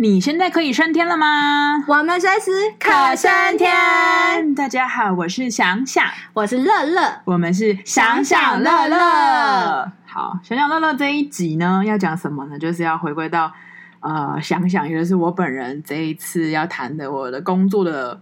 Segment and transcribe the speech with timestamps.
[0.00, 1.84] 你现在可以升天了吗？
[1.88, 4.54] 我们随时可升天。
[4.54, 9.90] 大家好，我是想想，我是乐乐，我们是想想乐乐。
[10.06, 12.56] 好，想想乐乐这一集呢，要讲什么呢？
[12.56, 13.52] 就是要回归到
[13.98, 18.20] 呃，想想，也就是我本人这一次要谈的我的工作的。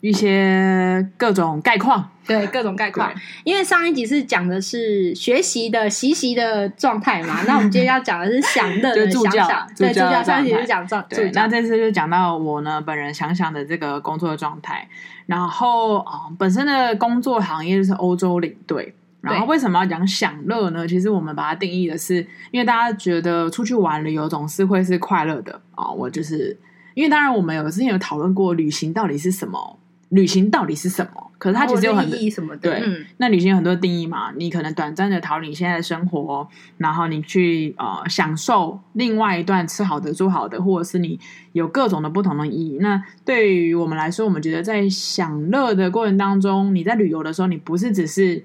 [0.00, 3.12] 一些各种概况，对各种概况，
[3.44, 14.86] 因为上一集是讲的是学习的习习的状态嘛， 那我们今天要讲的是享乐的助教，对助教，上一集是讲状，对，那这次就讲到我呢本人想想的这个工作的状态，
[15.24, 20.86] 然后啊、呃，本身的工作行业就是欧洲领队，然后为什么要讲享乐呢？
[20.86, 22.16] 其实我们把它定义的是，
[22.52, 26.56] 因为大家觉得出去玩旅游总是会是快乐的啊、呃，我就是
[26.94, 29.78] 因为当然我们有之前有讨论过旅行到底是什么。
[30.10, 31.22] 旅行到底是什么？
[31.38, 32.70] 可是它其实有很多意义什么的。
[32.70, 34.32] 对，嗯、那旅行有很多定义嘛。
[34.36, 41.18] 你可能短暂的逃离现在的生活，然后你去呃享受另外一段吃好的、住好的，或者是你
[41.52, 42.78] 有各种的不同的意义。
[42.80, 48.42] 那对于我们来说，我们觉得在享乐的过程当中，你在旅游的时候，你不是只是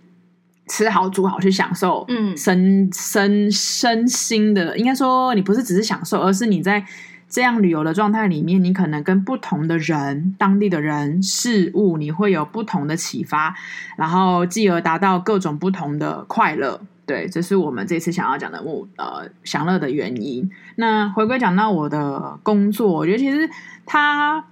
[0.68, 6.86] 吃好、煮好去享受，嗯，身身身心的，应该说你不是只是享受，而是你在。
[7.32, 13.56] 这样旅游的状态里面，你可能跟不同的人、当地的人、事物，你会有不同的启发，
[13.96, 16.82] 然后继而达到各种不同的快乐。
[17.06, 20.52] 对，这是我们这次想要讲的目呃享乐的原因。
[20.76, 23.50] 那回归讲到我的工作，我觉得其实
[23.86, 24.46] 它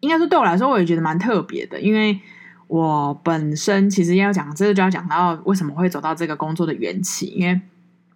[0.00, 2.20] 应该说对我来说，我也觉得蛮特别的，因为
[2.68, 7.58] 我本身其实要讲这个就要讲到为什么会走到这个工作的缘起，因为。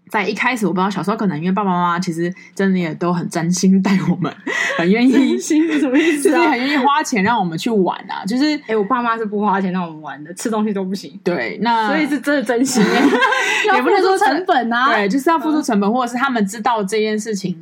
[0.08, 4.32] 在一开始，我不知道小时候可能因为爸爸妈妈其实真的也都很真心待我们，
[4.78, 6.36] 很愿意，真心是什么意思啊？
[6.36, 8.24] 就是很愿意花钱让我们去玩啊。
[8.24, 11.18] 就是，哎、欸，我爸妈是不花钱让我们玩的，吃东西都不行。
[11.24, 12.82] 对，那所以是真的真心，
[13.74, 14.92] 也不能说成本啊。
[14.92, 17.56] 对，就是要付出成本，或者是他们知道这件事情，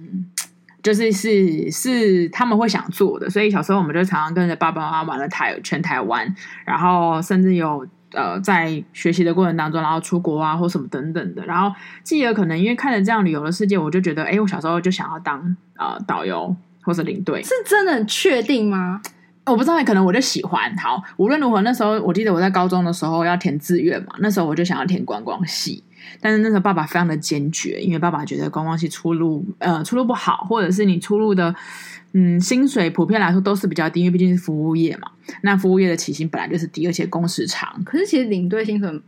[0.82, 3.30] 就是是是他们会想做的。
[3.30, 6.34] 所以小时候我们就常常跟着爸爸妈妈玩了台全台湾，
[6.66, 7.86] 然后甚至有。
[8.14, 19.00] 呃，在学习的过程当中，然后出国啊，或什么等等的，然后继而可能因为看了这样旅游的世界，我就觉得，哎，我小时候就想要当呃导游或者领队，是真的很确定吗？
[19.46, 20.74] 我不知道，可能我就喜欢。
[20.78, 25.84] 好，无论如何，那时候我记得我在高中的时候要填志愿嘛，那时候我就想要填观光系，
[26.20, 31.54] 但是那时候爸爸非常的坚决，因为爸爸觉得观光系出路呃出路不好，或者是你出路的。
[32.16, 35.10] 嗯，薪水普遍来说都是比较低，因为毕竟是服务业嘛。
[35.42, 37.82] 那服务业的起薪本来就是低，而且工时长。
[37.82, 39.02] 可是其实领队薪水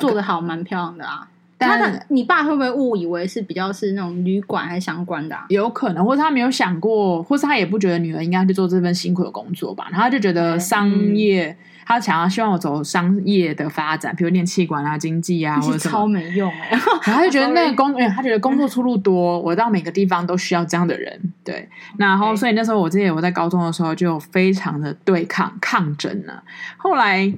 [0.00, 1.28] 做得好，蛮漂亮的啊。
[1.58, 5.44] 但他的你爸会不会误以为是比较是那种旅馆还是相关的啊？
[5.50, 9.88] 有可能，或是他没有想过，或是他也不觉得女儿应该去做这份辛苦的工作吧？
[9.90, 11.50] 然后他就觉得商业。
[11.50, 16.70] 嗯他想要希望我走商业的发展，比如念企管啊、经济啊，或者什么超没用哎、欸。
[16.76, 21.32] 然后他就觉得那 个工，因为他觉得工作出路多，我到每个地方都需要这样的人。
[21.44, 26.42] 对，然后所以那时候我记得我在高中的时候就非常的对抗抗争了。
[26.76, 27.32] 后来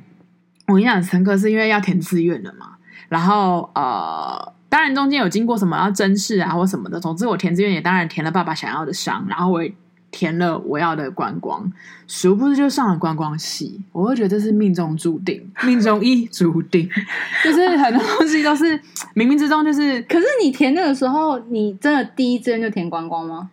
[0.66, 2.70] 我印象很深刻，是因为要填志愿了嘛。
[3.10, 6.98] 然后呃，当然中间有经过什么要甄试啊或什么的。
[6.98, 9.70] 总之我填志愿也当然填了爸爸想要的商，然后我也。
[10.10, 11.70] 填了我要的观光，
[12.06, 13.80] 殊不知就上了观光系。
[13.92, 16.88] 我会觉得这是命中注定， 命中一注定，
[17.44, 18.78] 就是很多东西都是
[19.14, 20.00] 冥冥之中就是。
[20.02, 23.50] 可是你填那个时候，你真的第一志愿就填观光吗？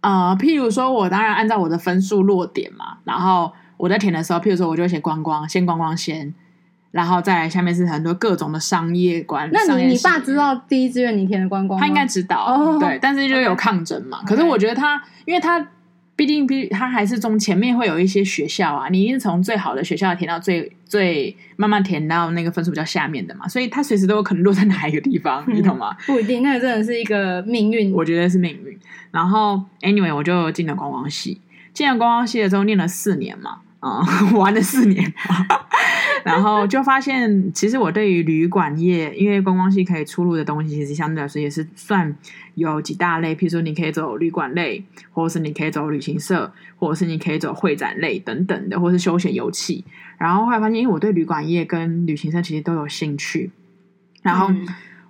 [0.00, 2.98] 啊、呃，譬如说，我当然按照我的分数落点嘛。
[3.04, 6.32] 然后我在填的时候，譬如说，我就会写观光，先观光先，
[6.90, 9.48] 然后再下面是很多各种的商业观。
[9.52, 11.84] 那你你爸知道第一志愿你填的观光吗？
[11.84, 14.20] 他应该知道，哦、对，但是就有抗争嘛。
[14.22, 14.28] Okay.
[14.28, 15.66] 可是我觉得他，因为他。
[16.18, 25.96] 毕竟，毕他还是从前面会有一些学校啊，你一定从最好的学校填到最最慢慢填到那个分数比较下面的嘛，所以他随时都有可能落在哪一个地方，嗯、你懂吗？
[26.06, 28.76] 不一定，那个真的是一个命运，我觉得是命运。
[29.12, 31.40] 然后，anyway，我就进了观光系，
[31.72, 35.14] 进了观光系的时候念了四年嘛，啊、嗯， 玩了四年。
[36.24, 42.14] 然后就发现，其实我对于旅馆业，因为观光系可以出入的东西，其实相对来说也是算
[42.54, 43.34] 有几大类。
[43.34, 44.82] 譬如说，你可以走旅馆类，
[45.12, 49.82] 或者是你可以走旅行社，或者是你可以走会展类等等的，或是休闲游憩。
[50.18, 53.50] 然后后来发现，因为我对旅馆业跟旅行社其实都有兴趣，
[54.22, 54.50] 然后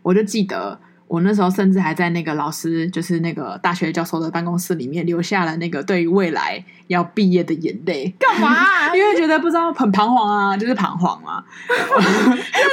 [0.03, 0.81] 我就记得。
[1.09, 8.15] 我那时候甚至还在那个老师，就是那个大学教授的办公室里面，留下了那个对于未来要毕业的眼泪。
[8.19, 8.95] 干嘛、啊？
[8.95, 11.43] 因为觉得不知道很彷徨啊，就是彷徨啊。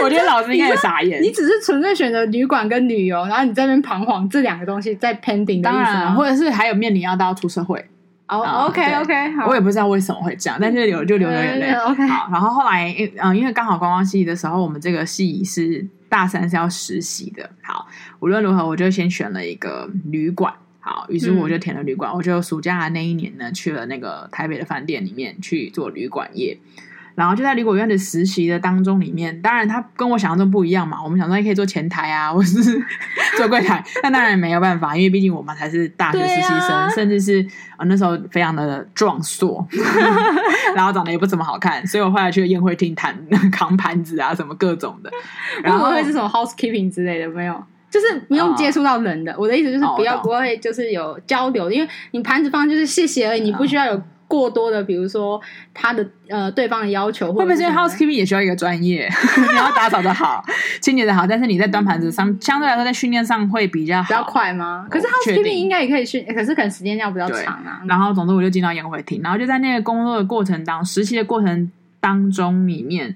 [0.03, 1.19] 我觉得老师应该也傻眼。
[1.23, 5.63] 你只是纯粹选择旅馆跟旅游，然后你在那边彷徨，这两个东西在 pending 的意思吗？
[5.63, 7.83] 当然，或者是还有面临要到出社会。
[8.27, 9.45] 哦、oh,，OK OK，好。
[9.47, 11.71] 我也不知道为什么会这样，但是流就流着眼泪。
[11.73, 12.27] OK，好。
[12.31, 17.49] 然后后来，嗯，因为刚好观光系的时候，我们这个系是大三是要实习的。
[17.61, 17.89] 好，
[18.21, 20.53] 无论如何，我就先选了一个旅馆。
[20.79, 22.09] 好，于是我就填了旅馆。
[22.09, 26.57] 嗯、我就暑假的那一年呢，去了那个台北的饭店里面去做旅馆业。
[27.15, 31.01] 然后就在旅馆院的实习的当中里面，当然他跟我想象中不一样嘛。
[31.01, 32.61] 我们想说也可以做前台啊，或是
[33.37, 37.41] 做柜台，但当然没有办法，因为毕竟我们才是大学实习生，啊、甚至是
[37.77, 39.65] 啊那时候非常的壮硕，
[40.75, 43.17] 然后长得也不怎么好看，所以我后来去宴会厅谈
[43.51, 45.09] 扛盘子啊，什么各种的。
[45.63, 47.63] 然后会是什么 housekeeping 之类的没有？
[47.89, 49.31] 就是不用接触到人的。
[49.31, 54.01] 哦、我的意思就是不要、哦、不会就是有交流，因为你盘子放就是谢谢而已，你不需要有。
[54.27, 55.39] 过多的，比如说
[55.73, 59.07] 他的呃对方的要求，会不会是因为 housekeeping 也需要一个专业？
[59.51, 60.43] 你要打扫的好，
[60.81, 64.87] 清洁的好，但是你在端盘子上相对来说在训练上会比较好，比较快吗？
[64.89, 67.81] 可是 housekeeping 应该也可以训，可是可能时间要比较长啊。
[67.87, 73.15] 然后总之我就进到宴会厅，然后就在那个工作的过程当实习的过程当中里面，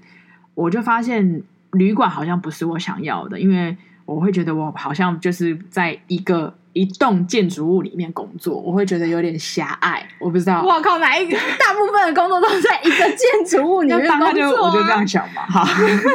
[0.53, 1.41] 我就发现
[1.71, 3.75] 旅馆好像不是我想要的，因为
[4.15, 6.53] 我会觉得我好像就是在一个。
[6.73, 10.07] 一栋建筑物里面工作，我会觉得有点狭隘。
[10.19, 15.41] 我不知道，我靠，哪一个大部分的工作都在一个建筑物里面工作，啊，就我就这样想嘛。
[15.49, 15.67] 好，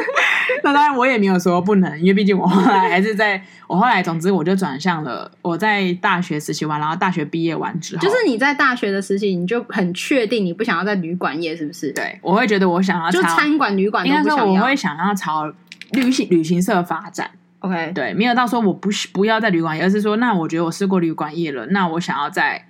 [0.63, 5.29] 那当然我也没有说不能，因为毕竟我后来还是在我后来，总之我就转向了。
[5.41, 11.91] 我在大学实习完，然后大学毕业完之后，就是你在大学的实习，你就很确定你不想要在旅馆业，是不是？
[11.91, 15.53] 对，我会觉得我想要就餐馆、旅馆，应该说我会想要朝
[15.91, 17.29] 旅行旅行社发展。
[17.65, 22.63] OK，对，没有到说我不不要在旅馆业，而是说，那我觉得我试过旅馆业了，那我想要在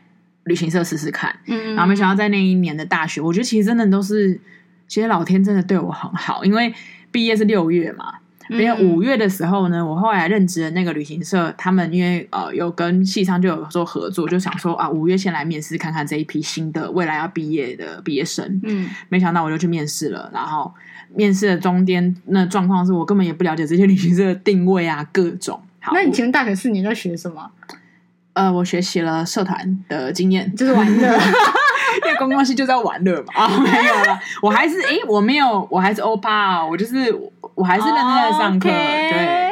[0.46, 1.36] 旅行社试试看。
[1.48, 4.40] 嗯，然后没想到在那一年的大学，我觉得其实真的都是，
[4.88, 6.74] 其实老天真的对我很好，因为
[7.12, 8.14] 毕业是六月嘛，
[8.48, 18.62] 因为五月的时候呢，我后来任职的那个旅行社，他们因为呃有跟系上就有做合作，就想说啊，五月先来面试看看这一批新的未来要毕业的毕业生。
[18.64, 20.74] 嗯，没想到我就去面试了，然后。
[21.14, 25.62] 面试的中间那状况是我根本也不了解这些旅行社的定位啊，各种。
[25.80, 27.52] 好，那你前面大学四年在学什么？
[28.34, 31.08] 呃，我学习了社团的经验，就是玩乐，
[32.06, 33.34] 因为公关系就在玩乐嘛。
[33.34, 37.16] 啊，没有了，我还是诶、欸，我没有，我还是欧巴，我就是
[37.54, 39.52] 我还是认真在上课.对。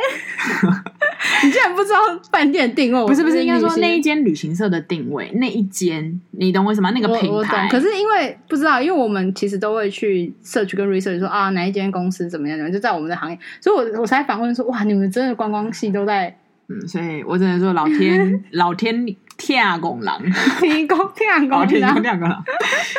[1.44, 2.00] 你竟然不知道
[2.32, 3.06] 饭店定位？
[3.06, 6.92] 不是不是，应该说那一间旅行社的定位，那一间你懂为什么？
[6.92, 7.68] 那个品牌。
[7.70, 16.36] 可是因为不知道，因为我们其实都会去 search 跟 research 说啊，哪一间公司怎么样怎么样，就在我们的行业，所以我我才反问说，哇，你们真的观光系都在？
[16.68, 19.06] 嗯，所以我只能说老天 老天
[19.38, 20.22] 天啊公狼，
[20.60, 22.44] 天公天公狼，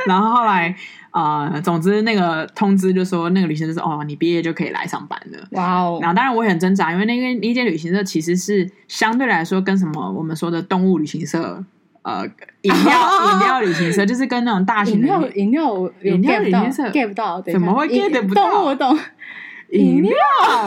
[0.06, 0.74] 然后后来。
[1.14, 5.38] 啊、呃，总之那个通知就说那个旅行社说哦，你毕业就可以来上班了。
[5.52, 5.98] 哇哦！
[6.02, 11.62] 然后当然我也很挣扎，因为那个那间旅行社其实是相对来说跟什么我们说的动物旅行社、
[12.02, 12.26] 呃
[12.62, 12.98] 饮料
[13.32, 18.50] 饮料旅行社，就是跟那种大型的饮料饮料饮料旅行社 get 不到，怎么会 get 不到？
[18.50, 18.98] 动物懂
[19.70, 20.12] 饮料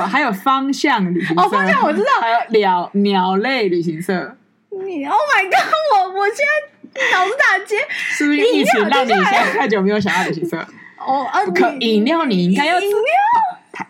[0.07, 4.37] 还有方向旅行社，哦，方向我知道，还有鸟鸟类旅行社。
[4.69, 5.73] 你 Oh my God！
[5.93, 6.76] 我我现在。
[7.13, 10.57] 脑子打结， 是不是疫情让你现在太久没有想要旅行社？
[10.97, 12.97] 哦，啊，可饮料你应该要饮料。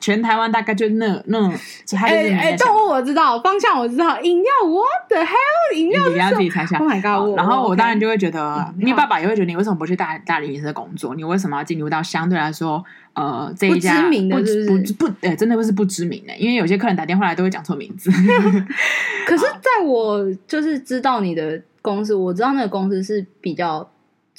[0.02, 1.50] 全台湾大概就那那，
[2.06, 5.74] 哎哎，动物我知道，方向我知道，饮料 What the hell？
[5.76, 6.78] 饮料你要自己猜想。
[6.80, 7.38] Oh my god！
[7.38, 11.16] 然后我当然就会觉得，你爸爸也会觉得，你为什么不去大大旅行社工作？
[11.16, 12.84] 你为什么要进入到相对来说
[13.14, 14.36] 呃这一家不知名的？
[14.98, 18.12] 不不哎，真的不是不知名的，因为有些客人打电话来都会讲错名字。
[19.26, 21.60] 可是在我就是知道你的
[21.96, 23.90] 公司，我知道那个公司是比较。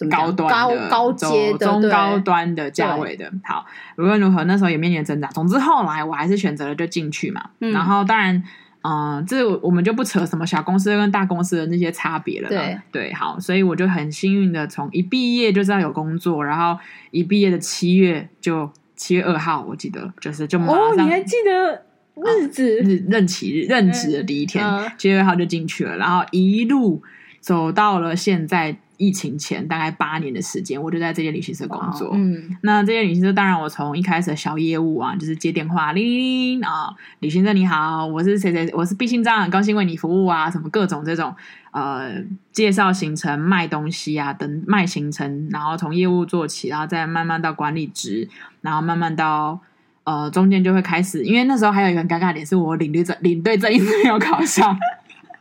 [0.08, 5.26] 高端高、高阶的、中高端的价位的，好，无论如何，那时候也面临挣扎。
[5.30, 7.50] 总之后来我还是选择了就进去嘛。
[7.58, 8.36] 嗯、然后当然，
[8.82, 12.48] 嗯、呃，这我们就不扯什么小公司跟大公司的那些差别了。
[12.48, 16.78] 对对，好，所以我就很幸运的从一毕业就知道有工作，然后
[17.10, 21.82] 一毕业的七月就七月二号，我记得就是就马上哦，你还记得
[22.14, 22.62] 日子？
[22.84, 24.64] 日任期日任职的第一天，
[24.96, 27.02] 七、嗯、月二号就进去了，然后一路
[27.48, 28.76] 走到了现在。
[29.00, 32.10] 疫情前大概八年的时间，我就在这间旅行社工作。
[32.14, 41.32] 嗯，那这间旅行社当然，我从一开始的小业务啊，就是接电话，铃铃铃啊，旅行社你好，我是谁谁，我是毕信章，很高兴为你服务啊，什么各种这种
[41.70, 42.10] 呃
[42.50, 48.28] 介绍行程、卖东西啊等卖行程，然后从业务做起，然后再慢慢到管理职，
[48.62, 49.60] 然后慢慢到
[50.02, 54.76] 呃中间就会开始，因为那时候还有一个很尴尬的点，是我领队证领队证一直没有考上。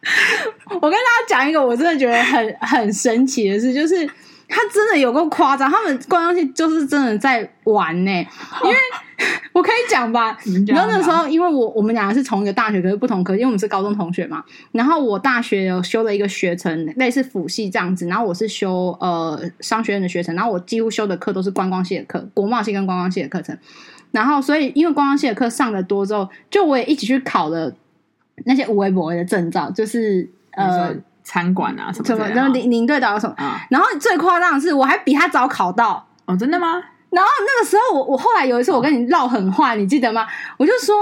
[0.81, 4.05] 我跟大家讲一个我真的觉得很很神奇的事，就是
[4.47, 8.11] 他真的有够夸张，他们观光系就是真的在玩呢。
[8.63, 8.75] 因为
[9.51, 10.37] 我可以讲吧，
[10.67, 14.43] 然后那时候因为我我们两个是同一个大学，可是不同科，因为我们是高中同学嘛。
[14.71, 23.57] 然后我大学有修了一个学程，类似辅系这样子，然后我是修呃商学院的学程，然后我几乎修的课都是观光系的课，国贸系跟观光系的课程。
[24.11, 27.73] 然后所以因为观光系的课上的多之后，就我也一起去考了。
[28.45, 36.05] 那些无微博的证照，就是呃，餐馆啊什么什么，然后领领队导游什么，嗯然后最夸张的是，我还比他早考到。
[36.25, 36.83] 哦，真的吗？
[37.09, 40.27] 然后那个时候我，我我后来有一次我跟你唠狠话，你记得吗？
[40.57, 40.93] 我就说，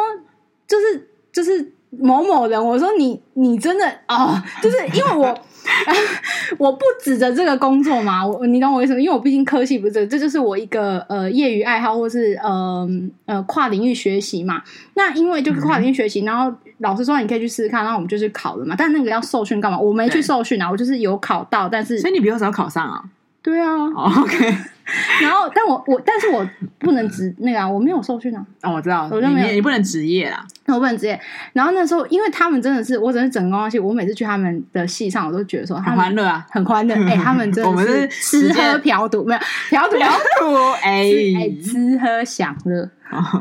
[0.67, 5.35] 就是就是某某人，我说你你真的哦，就是因为我
[6.59, 8.99] 我不指着这个工作嘛，我你懂我意思吗？
[8.99, 12.87] 因为我毕竟科系不是这个，这就是我一个呃业余爱好，或是呃
[13.25, 14.61] 呃跨领域学习嘛。
[14.93, 18.75] 那因为就是跨领域学习，然后老师说你可以去试试看，然后我们就去考了嘛。
[18.77, 19.77] 但那个要受训干嘛？
[19.79, 23.03] 我没去受训啊，我就是有考到，但是所以你比我早考上啊？
[23.41, 23.71] 对啊。
[23.95, 24.55] 哦，OK。
[25.19, 28.45] 然后，但我我，但是我不能职那个啊，我没有受训啊。
[28.61, 30.45] 哦，我知道，我就没有你你不能职业啦。
[30.65, 31.19] 那我不能职业。
[31.53, 36.93] 然后那时候，因为他们真的是，我只是整个关系，我每次去他们的系上，我都觉得说很欢乐啊，很欢乐。
[37.09, 39.39] 哎、欸，他们真的是吃喝嫖赌，没有
[39.69, 40.07] 嫖赌 嫖
[40.39, 42.87] 赌，哎哎，吃喝享乐。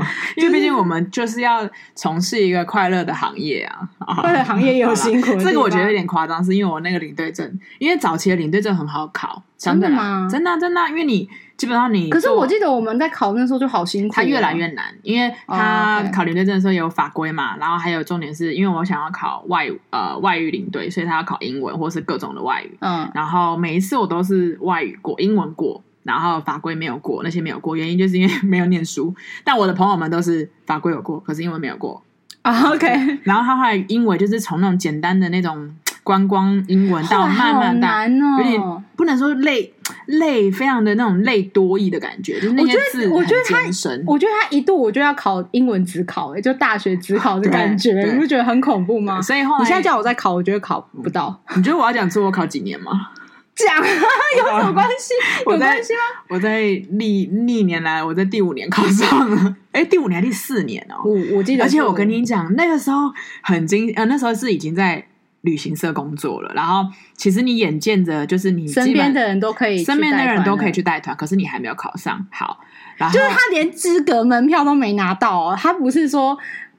[0.37, 3.89] 因为毕竟我们就是要从事一个快乐的行业啊，
[4.21, 5.37] 快乐行业也有辛苦。
[5.37, 10.29] 这个我觉得有点夸张，是因为我那个领队证，因为早期的领队证很好考，真的吗？
[10.31, 25.83] 真的、啊、真的、啊，因为你基本上你，可是我记得我们在考那时候就好辛苦、啊，它越来越难，因为他考领队证的时候也有法规嘛，然后还有重点是因为我想要考外呃外语领队，所以他要考英文或是各种的外语，嗯，然后每一次我都是外语过，英文过。
[26.05, 29.13] 然后法规没有过，那些没有过，原因就是因为 没有念书。
[29.43, 32.03] 但我的朋友们都是法规有过，可是英文没有过
[32.43, 32.71] 啊。
[32.71, 32.87] OK。
[33.25, 39.73] 然后他后来英文就是从那种简单的那种观光英文到慢慢的，哦、有点不能说累
[40.07, 44.05] 累，非常的那种累多义的感觉，就是那些字我觉得他，神。
[44.07, 49.23] 我觉得他一度我就要考英文只考，就大学只考的感觉，你不觉得很恐怖吗？
[49.23, 51.41] 所以后来你现在叫我再考，我觉得考不到。
[51.57, 53.09] 你觉得我要讲出我考几年吗？
[53.55, 55.15] 讲有什么关系？
[55.47, 55.99] 有关系吗？
[56.29, 59.57] 我在历历年来，我在第五年考上了。
[59.73, 60.97] 哎，第五年还是第四年哦？
[61.05, 61.65] 我我记得。
[61.65, 65.07] 而且我跟你讲，那个时候很惊，呃，那时候是已经在
[65.43, 66.53] 旅行社工作了。
[66.55, 66.85] 然后
[67.17, 72.27] 其实你眼见着，就是你身边的人都可以，身边的人都可以去带团，可是你还没有考上。
[72.31, 72.59] 好，
[72.97, 75.57] 然后就是他连资格门票都没拿到哦。
[75.57, 76.37] 他不是说。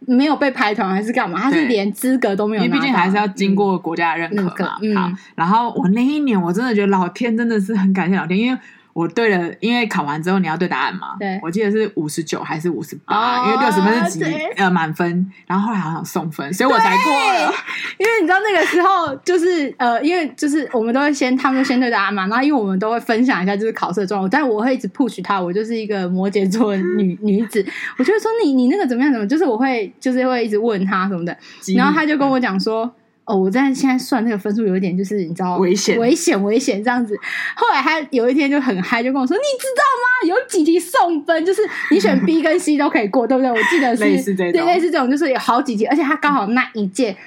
[0.07, 1.39] 没有被排团还是干嘛？
[1.39, 4.77] 他是连资格都没有，因为毕竟还是要经过国家的认可嘛。
[4.81, 8.59] 嗯然后我那一年我真的觉得老天真的是很感谢老天，因为。
[8.95, 11.17] 我对了，因为考完之后你要对答案嘛。
[11.19, 13.45] 对，我记得是五十九还是五十八？
[13.45, 14.23] 因为六十分是几
[14.55, 17.53] 呃满分，然后后来好像送分，所以我才过了。
[17.97, 22.25] 因为你知道那个时候就是呃，因为就是我们都会先，他们就先对答案嘛。
[22.27, 27.65] 然后因为我们都会分享一下就是考试的状况，但我会一直 push 他，我就是一个摩羯座女 女子，
[27.99, 31.37] 我就会说你你那个怎么样怎么，就是我会就是会一直问他什么的，
[31.75, 32.89] 然后他就跟我讲说。
[33.25, 37.17] 哦，我在现在算那个分数有一点，就是你知道危险危险危险这样子。
[37.55, 40.27] 后来他有一天就很嗨，就跟我说：“你知道吗？
[40.29, 47.17] 有几题送分，就是你选 B 跟 C 都可以过， 对不对？”我记得是类似这种，对，类似这种，就是有好几题，而且他刚好那一届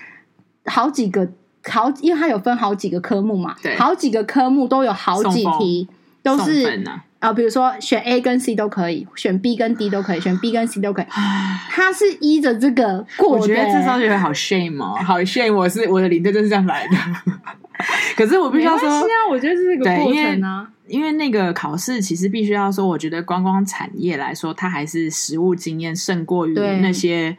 [0.67, 1.29] 好几个
[1.65, 5.89] 好，因为他有分好几个科目嘛，对，好几个科目都有好几题
[6.23, 6.85] 都是。
[6.87, 11.07] 啊，比如说选 A 跟 C 都可以，选 B 跟 D 都可以，选 B 跟 C 都可以。
[11.09, 13.43] 他是依着这个过的。
[13.43, 15.53] 我觉得这时候觉得好 shame 哦，好 shame！
[15.53, 16.97] 我是我的领队就是这样来的。
[18.17, 20.69] 可是我必须要说，啊，我觉得是这个过程啊。
[20.87, 27.37] 因为那个考试其实必须要说，我觉得观光产业来说，它还是实务经验胜过于那些。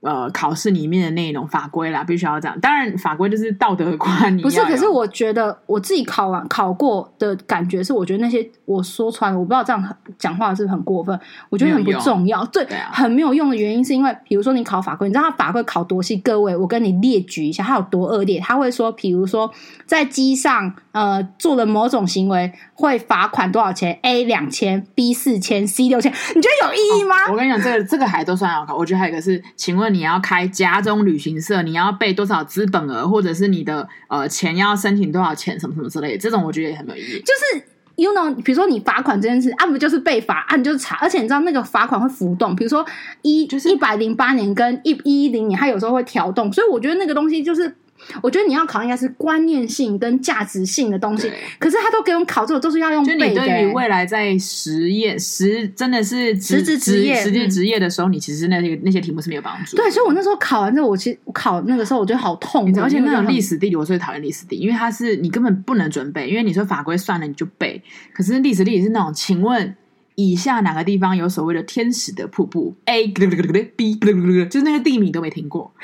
[0.00, 2.56] 呃，考试里面的内容法规啦，必须要这样。
[2.60, 4.36] 当然，法规就是道德观。
[4.38, 11.18] 不是，可是我觉得我自己考完考过的感觉是，我觉得那些我说穿了，我不知道这样讲话是不是很过分。
[11.50, 16.16] 我觉得很不重要，对，对啊，很没有用的原因是因为，比如说你考法规，你知道他法规考多细？
[16.18, 18.38] 各位，我跟你列举一下，他有多恶劣。
[18.38, 19.50] 他会说，比如说
[19.84, 26.12] 在机上呃做了某种行为，会罚款多少钱？A 两千，B 四千，C 六千。
[26.36, 27.16] 你觉得有意义吗？
[27.26, 28.76] 哦，我跟你讲，这个这个还都算好考。
[28.78, 29.87] 我觉得还有一个是，请问。
[29.88, 37.22] 你要开家中旅行社，你要备多少资本额，或者是你的呃钱要申请多少钱，什么什么之类的，这种我觉得也很没有意义。
[37.22, 37.64] 就是
[37.96, 42.84] you know，比如说你罚款这件事，啊不就是被罚，啊你就是查，而且你知道那个罚款会浮动，比如说
[43.22, 47.76] 一就是一百零八年跟一一零年，它有时候会调动，所以我觉得那个东西就是。
[48.22, 53.18] 我觉得你要考应该是观念性跟价值性的东西，可是他都给我们考这个都是要用背的。
[53.18, 59.76] 就你对于未来在实业实真的是实职职业实际职业的时候，你其实那些那些题目是没有帮助。
[59.76, 69.76] 对，所以我那时候考完之后，我其实考那个时候我觉得好痛，而且那种历史地理我最讨厌历史地理，因为它是你根本不能准备，因为你说法规算了你就背，可是历史地理是那种，请问
[70.14, 75.72] 以下哪个地方有所谓的天使的瀑布？A B 就是那个地名都没听过。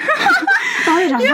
[0.87, 1.25] 因为他就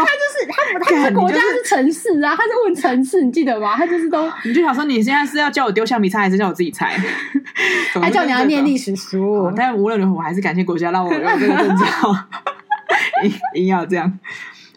[0.40, 3.76] 是他，他是国家是城市啊，他是问城市，你记得吗？
[3.76, 6.96] 他就是都， 你就想说，你现在是要叫我丢橡皮擦，还是叫我自己猜？
[8.00, 9.52] 还叫你要念历史书？
[9.56, 12.16] 但无论如何，我还是感谢国家让我有这个证照，
[13.24, 14.18] 硬硬要这样。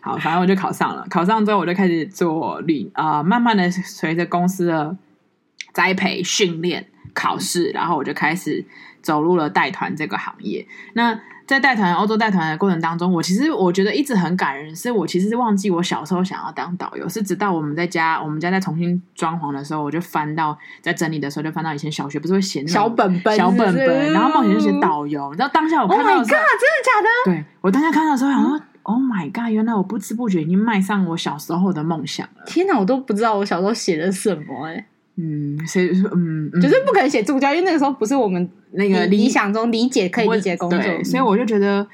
[0.01, 1.05] 好，反正我就考上了。
[1.09, 4.97] 考上之后，我就开始做旅啊、呃，慢慢的随着公司的
[5.73, 8.65] 栽培、训练、考试，然后我就开始
[9.01, 10.67] 走入了带团这个行业。
[10.93, 25.29] 那在带团欧洲带团的过程当中，我其实我觉得一直很感人，是我其实是忘记我小时候想要当导游，是直到我们在家，我们家在重新装潢的时候，我就翻到在整理的时候就翻到以前小学不是会写那种小本本小本本，然后梦想就写导游。
[25.31, 27.07] 你知道当下我看到的时候 Oh my God，真的假的？
[27.25, 32.43] 对，我当下看到的时候想说、嗯、，Oh my God，原来我不知不觉已经迈上我小时候的梦想了。
[32.45, 34.85] 天哪，我都不知道我小时候写的什么哎、欸。
[35.15, 41.87] 嗯，谁嗯，嗯，就是不可能写助教，因为那个时候不是我们那个理想中理解可以理解工作，对，所以我就觉得，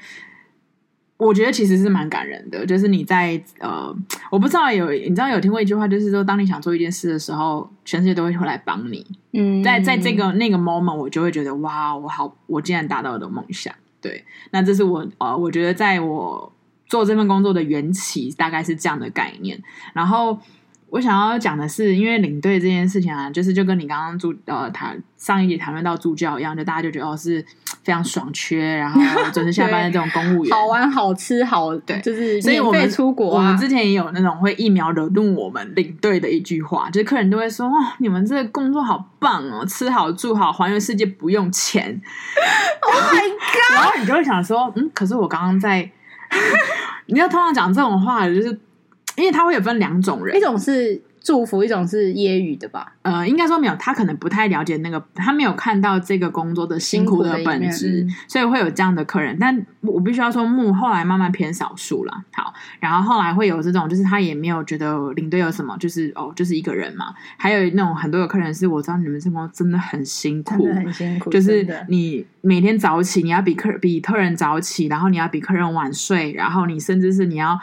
[1.18, 2.64] 我觉得其实是蛮感人的。
[2.64, 3.94] 就是你在呃，
[4.30, 9.06] 我不知道有你知道有听过一句话，就是说，当你想做一件事的时候，全世界都会会来帮你。
[9.34, 13.74] 嗯，在在这个那个 moment，我就会觉得哇，我好，我竟然达到我的梦想。
[14.00, 16.50] 对，那这是我呃，我觉得在我
[16.86, 19.62] 做这份工作的缘起，大概是这样的概念，
[19.92, 20.38] 然后。
[20.90, 27.40] 我想要讲的是，因为领队这件事情啊，就是就跟你刚刚助呃谈上一集谈论到助教一样，就大家就觉得哦是
[27.84, 29.00] 非常爽缺，然后
[29.32, 33.38] 准时下班的这种公务员，好玩好吃好，对，就是所以我们出国啊。
[33.38, 42.00] 我们之前也有那种会一秒惹怒我们领队的一句话，就是客人都会说哦，你们这个工作好棒哦，吃好住好，环游世界不用钱。
[42.82, 43.76] Oh my god！
[43.76, 45.88] 然后你就会想说，嗯，可是我刚刚在，
[47.06, 48.58] 你要通常讲这种话就是。
[49.20, 52.94] 因为他会有分两种人，一种是祝福，一种是揶揄的吧？
[53.02, 59.36] 呃，应该说没有，他可能不太了解那个，他没有看到这个工作的辛苦的本质，所以会有这样的客人。
[59.38, 62.24] 但我必须要说，木后来慢慢偏少数了。
[62.32, 67.12] 好，然后后来会有这种，就是他也没有觉得领队有什么，就是哦，就是一个人嘛。
[67.36, 77.60] 还有那种很多的客人是，我知道你们这工作真的很辛苦，很辛苦，就是你每天早起，你要比客比客人早起，然后你要比客人晚睡，然后你甚至是你要。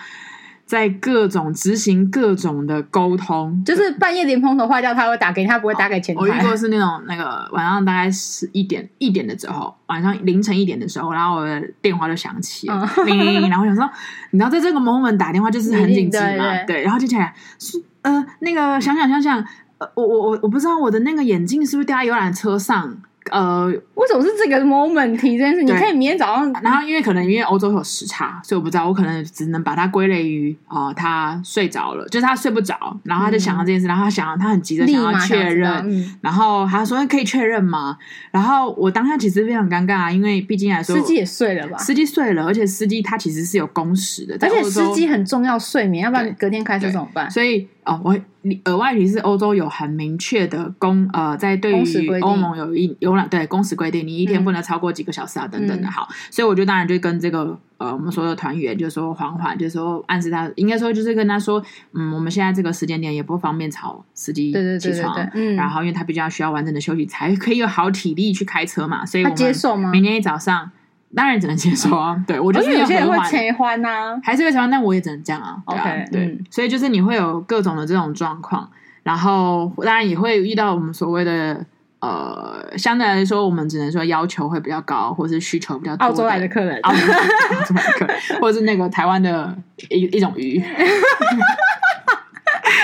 [0.68, 6.22] 在各种执行各种的沟通，就是半夜连蓬头坏掉，他会打给你，他不会打给前台。
[6.22, 13.90] 我遇过是那种那个晚上大概十一点一点的时候，晚上凌晨一点的时候，然后我的电话就响起了，铃铃铃，然后我想说，
[14.32, 19.40] 你知道在这个 moment 打电话就是很紧急嘛，对，对，然后就起来是呃那个想想想想，
[19.78, 22.98] 呃我我我我不知道我的那个眼镜是不是掉在游览车上。
[23.32, 25.64] 呃，为什么是这个 moment 提这件事？
[25.64, 26.52] 你可以明天早上。
[26.62, 37.98] 然后因为可能因为欧洲有时差，所以我不知道，我可能只能把它归类于啊、呃，他睡着了，就是他睡不着，然后他就想到这件事，嗯、然后他想他很急着想要确认，嗯、然后他说可以确认吗？
[38.32, 47.30] 然后我当下其实非常尴尬啊，因为毕竟来说司机也睡了吧，司机睡了，而且司机他其实是有工时的，而且司机很重要睡眠，要不然隔天开车怎么办？
[47.32, 47.68] 所以。
[47.88, 48.20] 哦，我
[48.66, 55.90] 额外提示，欧洲有很明确的公呃，在对于欧盟有一有两对工时规定，你一天不能超过几个小时啊，等等的。
[55.90, 69.90] 好，所以我就当然就跟这个呃，我们所有的团员就说缓缓，就说暗示他，应该说就是跟他说，嗯，我们现在这个时间点也不方便吵司机起床，嗯，然后因为他比较需要完整的休息，才可以有好体力去开车嘛，所以我们接受吗？
[69.92, 70.72] 明天一早上。
[71.16, 75.56] 当然只能接受啊，对我就是有些人会切欢呐，还是会切欢，但我也只能这样啊。
[75.66, 78.70] OK，对，所以就是你会有各种的这种状况，
[79.04, 81.66] 然后当然也会遇到我们所谓的
[82.00, 86.06] 呃，相对来说，我们只能说要求会比较高，或是需求比较多。
[86.06, 89.58] 澳洲来的客人，澳洲来的客人，或者是那个台湾的
[89.90, 90.62] 一一种鱼。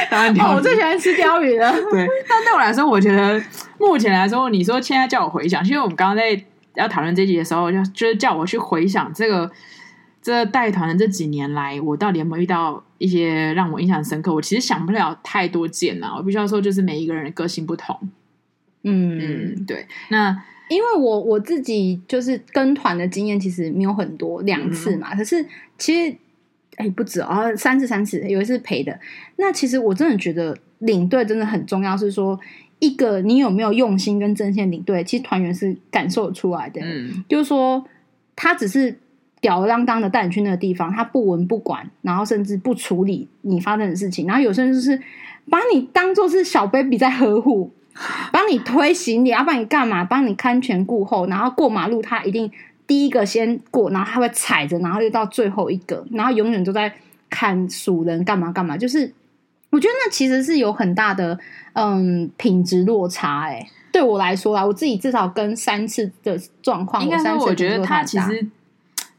[0.10, 1.72] 当 然，我最喜欢吃鲷鱼了。
[1.92, 3.40] 对，但对我来说，我觉得
[3.78, 6.42] 目前来说，你说现在叫我回想，因为我们刚刚在。
[6.76, 9.52] 要讨论这集的时候，就就是叫我去回想这个
[10.22, 14.34] 这带团的这几年来，我到底有没有遇到一些让我印象深刻？
[14.34, 16.14] 我其实想不了太多件呐。
[16.18, 17.96] 我必须要说，就是每一个人的个性不同。
[18.84, 19.86] 嗯嗯，对。
[20.10, 20.36] 那
[20.70, 25.14] 因为我我自己就是跟团的经验其实没有很多，两次嘛。
[25.14, 25.46] 嗯、可是
[25.78, 26.16] 其实
[26.78, 29.00] 哎不止哦，三次三次，有一次陪的。
[29.36, 32.40] 那其实我真的觉得领队真的很重要，是说。
[32.84, 36.82] 一个你有没有用心跟真心领队，其实团员是感受出来的。
[36.84, 37.82] 嗯，就是说
[38.36, 38.93] 他只是
[39.39, 45.00] 吊儿郎当的带你去那个地方，他不闻不管，然后甚至不处理你发生的事情，然后有些人就是
[45.50, 47.72] 把你当做是小 baby 在呵护，
[48.34, 50.04] 帮你推行李，要帮你干嘛？
[50.04, 52.52] 帮你看前顾后，然后过马路他一定
[52.86, 56.93] 第一个先过，然后他会踩着，然后又到最后一个，然后永远都在
[57.30, 59.13] 看数人干嘛干嘛，就是。
[59.74, 61.38] 我觉得那其实是有很大的
[61.74, 68.46] 嗯品质落差哎、欸，对我来说啊，我自己至少跟三次的状况，应该是我觉得他其实，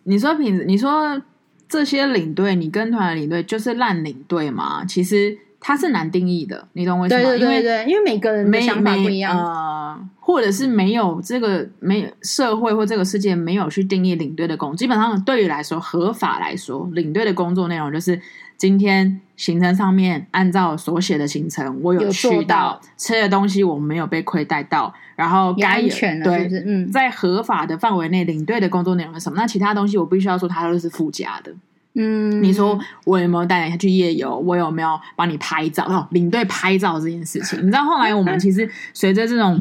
[0.04, 1.20] 你说品质，你说
[1.68, 4.84] 这些领队，你跟团的领队就是烂领队嘛？
[4.84, 7.22] 其实它是难定义的，你懂我意思吗？
[7.22, 18.20] 对对对对，因为每个人的想法不一样，呃，或者是没有这个没有社会或这个世界没有去定义领队的工作，基本上对于来说，合法来说，领队的工作内容就是
[18.56, 29.36] 今天行程上面按照所写的行程，我有去到，吃的东西我没有被亏待到，然后该安全的对，是是嗯，在合法的范围内，领队的工作内容是什么？
[29.36, 31.52] 那其他东西我必须要说，它都是附加的。
[31.96, 34.36] 嗯，你说我有没有带你去夜游？
[34.36, 35.84] 我有没有帮你拍照？
[35.84, 39.60] 哦，领队拍照这件事情，你知道后来我们 其实随着这种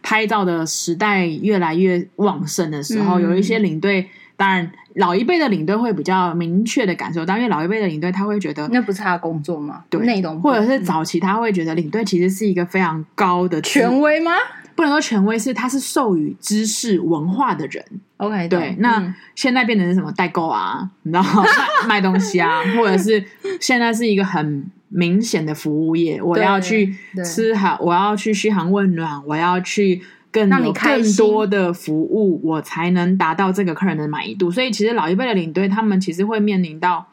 [0.00, 4.08] 拍照的时代越来越旺盛的时候，嗯、有一些领队，
[4.42, 9.84] 当然老一辈的领队会比较明确的感受到，因为老一辈的领队他会觉得那不是他的工作吗？
[9.88, 14.32] 对，内容或者是早期他会觉得领队其实是一个非常高的权威吗？
[14.74, 17.84] 不能说权威，是他是授予知识文化的人。
[18.16, 18.70] OK，对。
[18.70, 20.90] 嗯、那现在变成是什么代购啊？
[21.04, 21.44] 你知道吗？
[21.86, 23.24] 卖东西啊，或者是
[23.60, 26.20] 现在是一个很明显的服务业。
[26.20, 26.92] 我要去
[27.24, 34.50] 吃好，我要去嘘寒问暖，我要去更有更多的服务，我才能达到这个客人的满意度。
[34.50, 37.06] 所以，其实老一辈的领队他们其实会面临到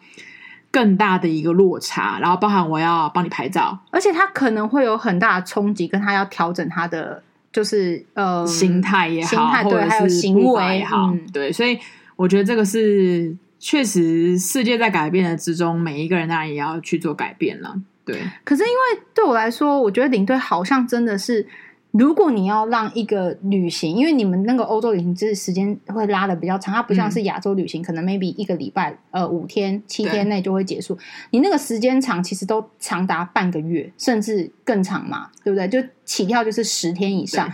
[0.71, 7.21] 更大的一个落差，然后包含我要帮你拍照，而且他可能会有很大的冲击，跟他要调整他的。
[7.51, 11.79] 就是呃，心态也好，心态对，还有行为也好，嗯、对，所以
[12.15, 17.75] 我觉得这个是确实世界在改变的之中，每一个人当然也要去做改变了。
[18.05, 21.45] 对，可是因为对我来说，我觉得领队好像真的是。
[21.91, 30.95] 如果你要让一个旅行，因为你们那个欧洲旅行就是时间会拉的比较长，它不像是亚洲旅行，嗯、可能 maybe 一个礼拜呃五天七天内就会结束。
[31.31, 35.67] 你那个时间长，其实都长达半个月甚至更长嘛，对不对？
[35.67, 37.51] 就起跳就是十天以上。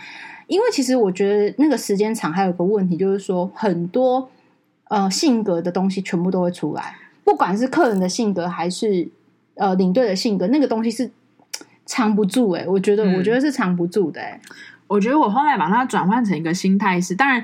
[0.48, 4.30] 因为其实我觉得那个时间长还有个问题，就是说很多
[4.89, 9.08] 呃性格的东西全部都会出来，不管是客人的性格还是
[9.54, 11.10] 呃领队的性格，那个东西是。
[11.86, 14.56] 藏不住哎、欸，我觉得，我觉得是藏不住的哎、欸嗯。
[14.88, 17.43] 我觉得我后来把它转换成一个心态是，当然，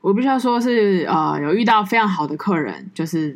[0.00, 3.34] 我必须要说是呃，有遇到非常好的客人，就是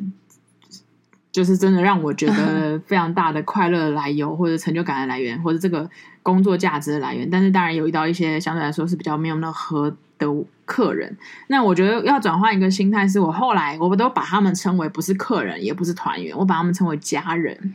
[1.31, 5.89] 就是真的让我觉得 非常大的快乐的来由，或者成就感的来源，或者这个
[6.21, 7.27] 工作价值的来源。
[7.29, 10.27] 但是当然有遇到一些相对来说是比较没有那么合的
[10.65, 11.17] 客人。
[11.47, 17.73] 那我觉得要转换一个心态，是我后来我都把他们称为不是客人，也不是团员，我把他们称为家人。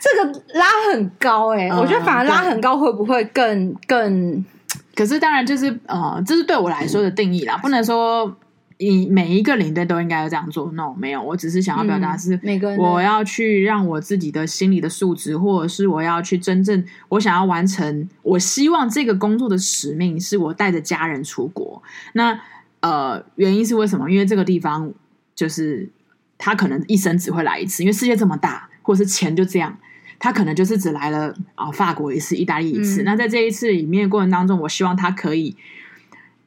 [0.00, 4.44] 这个拉很高哎、欸，嗯、我觉得反而拉很高会不会更更？
[4.94, 8.36] 可是当然就是呃，这是对我来说的定义啦，不能说
[8.78, 10.70] 你每一个领队都应该要这样做。
[10.72, 21.82] No，没有，我只是想要表达是，每个人我要去让我自己的心理的素质，或者是我要去真正我想要完成，我希望这个工作的使命是我带着家人出国。
[22.12, 22.38] 那
[22.80, 24.08] 呃，原因是为什么？
[24.10, 24.92] 因为这个地方
[25.34, 25.88] 就是
[26.38, 29.76] 他可能一生只会来一次，因为世界这么大，或者是钱就这样。
[30.24, 33.02] 他可能就是只来了啊，法国一次，意大利一次。
[33.02, 35.54] 嗯、那在这一次里面过程当中，我希望他可以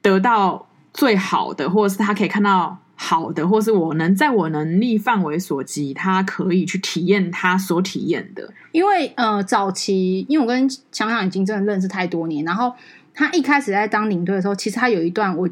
[0.02, 8.52] 得到最好的，或者是他可以看到好的，或是我能在我能力范围所及，他可以去体验他所体验的。
[8.72, 12.74] 因为呃，早期因为我跟强强已经真的认识太多年，然后
[13.13, 15.48] 他一开始在当领队的时候，其实他有一段我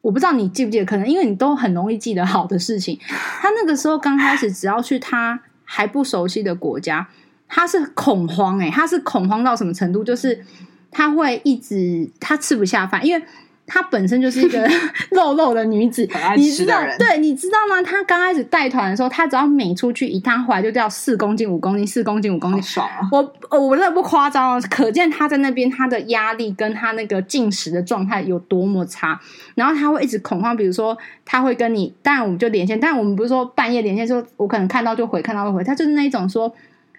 [0.00, 2.98] 我不知道你记不记得，可能因为你都很容易记得好的事情。
[3.08, 7.06] 他那个时候刚开始，只要去他还不熟悉的国家。
[7.48, 10.02] 他是恐慌哎、欸，他是恐慌到什么程度？
[10.04, 10.44] 就是
[10.90, 13.22] 他会一直他吃不下饭，因为
[13.68, 14.64] 她本身就是一个
[15.10, 16.80] 肉肉的女子，你知道？
[16.98, 17.82] 对，你知道吗？
[17.82, 23.00] 她刚开始带团的时候，她只要每出去一趟，回来就掉四公斤、五公斤、四公斤、五公斤，爽啊！
[23.10, 29.20] 我我真的不夸张，可见她在那边她的压力跟她那个进食的状态有多么差。
[29.56, 36.54] 然后她会一直恐慌，比如说她会跟你，当然我们就连线，但我们不是说半夜连线，说我可能看到就回，看到就回，她就是那一种说。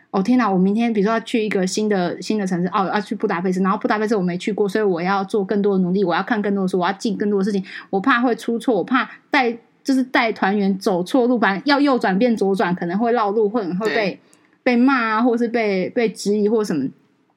[0.09, 0.49] 哦天哪！
[0.49, 14.19] 我明天比如说要去一个新的新的城市，哦，要去布达佩斯，然后布达佩斯我没去过，所以我要做更多的努力，我要看更多的书，我要记更多的事情，我怕会出错，我怕带就是带团员走错路，反正要右转变左转，可能会绕路，或者会被
[14.63, 16.87] 被骂啊，或是被被质疑或什么。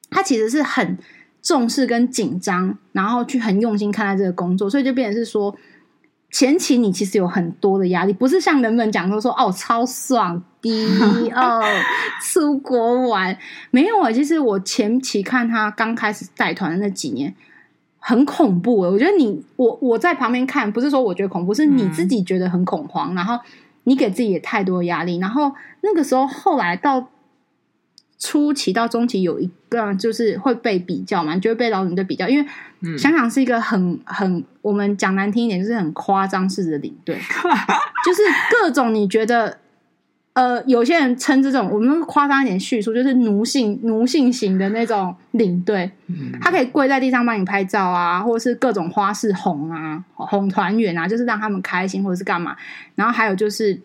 [0.09, 0.97] 他其实是很
[1.41, 5.55] 重视跟紧张，然后去很用心看待这个工作，所以就变成是说。
[6.31, 11.61] 前期你其实有很多的压力，不是像人们讲说说哦超爽的 哦
[12.23, 13.37] 出国玩，
[13.69, 14.11] 没有啊。
[14.11, 17.35] 其实我前期看他刚开始带团的那几年
[17.99, 23.37] 很恐怖，我觉得你我我在旁边看，不是说我觉得恐怖，是你自己觉得很恐慌，嗯、然后
[23.83, 27.10] 你给自己也太多压力，然后那个时候后来到。
[28.23, 37.15] 初期到中期有一个就是会被比较嘛，就会被老领队比较，因为香港是一个很很我们讲难听一点，就是很夸张式的领队，
[38.05, 39.57] 就是各种你觉得
[40.33, 52.55] 呃，有些人称这种我们夸张一点叙述，就是奴性奴性型的那种领队，嗯、他可以跪在地上帮你拍照啊，或者是各种花式哄啊，哄团员啊，就是让他们开心或者是干嘛。
[52.93, 53.81] 然后还有就是，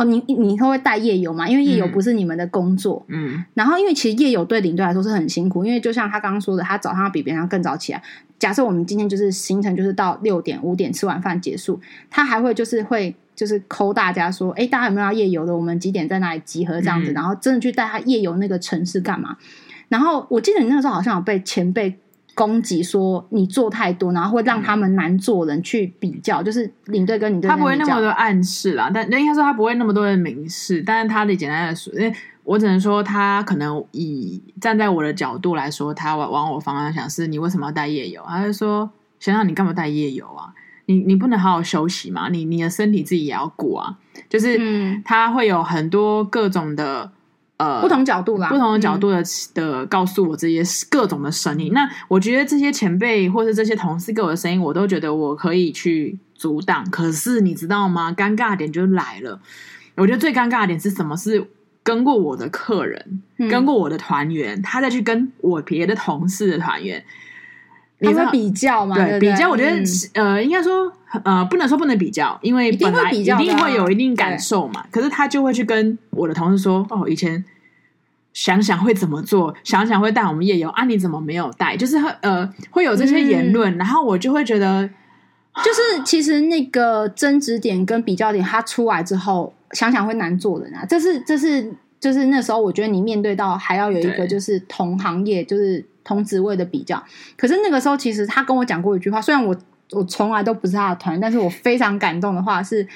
[0.00, 1.48] 哦，你你会不会带夜游嘛？
[1.48, 3.44] 因为夜游不是你们的工作，嗯。
[3.54, 8.02] 然后因为其实夜游对领队来说是很辛苦，因为就像他刚刚说的，他早上要比别人更早起来。
[8.38, 13.14] 假设我们今天就是行程就是到六点五点吃完饭结束，他还会就是会。
[13.36, 15.56] 就是抠大家说，哎，大家有没有要夜游的？
[15.56, 16.78] 我们几点在哪里集合？
[16.78, 19.34] 这样子，嗯、然后真的去带他夜游那个城市干嘛？
[19.88, 21.96] 然后我记得你那个时候好像有被前辈
[22.34, 32.12] 攻击说你做太多，然后会让他们难做人去比较，嗯、就是领队跟领队他不会那么多暗示啦，但应该说他不会那么多的明示，但是他的简单的说，因为
[32.44, 38.22] 我只能说他可能以站在我的角度来说，他往往我方向想是你为什么要带夜游？
[38.26, 40.52] 他就说想想你干嘛带夜游啊？
[40.86, 42.28] 你你不能好好休息吗？
[42.30, 43.96] 你你的身体自己也要顾啊。
[44.28, 47.10] 就是他会有很多各种的
[47.60, 51.72] 呃不同角度啦，不同的角度的的告诉我这些各种的声音。
[51.74, 56.82] 那我觉得这些前辈或是这些同事给我的声音，我都觉得我可以去阻挡。
[56.90, 58.10] 可是你知道吗？
[58.12, 59.40] 尴尬点就来了。
[59.96, 61.14] 我觉得最尴尬的点是什么？
[61.16, 61.46] 是
[61.82, 67.04] 跟过我的客人，跟过我的团员，他再去跟我别的同事的团员。
[68.00, 68.96] 你会比较吗？
[68.96, 69.82] 对，比较，我觉得
[70.14, 70.90] 呃，应该说
[71.22, 74.84] 呃，不能说不能比较，因为本来一定会有一定感受嘛。
[74.90, 77.44] 可是他就会去跟我的同事说：“哦，以前
[78.32, 84.88] 想想会怎么做，想想会带我们夜游啊，你怎么没有带？”就是呃，会有这些言论，然后我就会觉得，
[85.62, 90.86] 就是 其实那个争执点跟比较点，他出来之后，想想会难做人啊。
[90.88, 95.84] 这是这是就是那时候，我觉得你面对到还要有一个就是同行业就是。
[96.02, 97.02] 同职位的比较，
[97.36, 99.54] 可是那个时候其实他跟我讲过一句话，虽然我
[99.92, 102.86] 我从来都不是他的团，但是我非常感动的话是，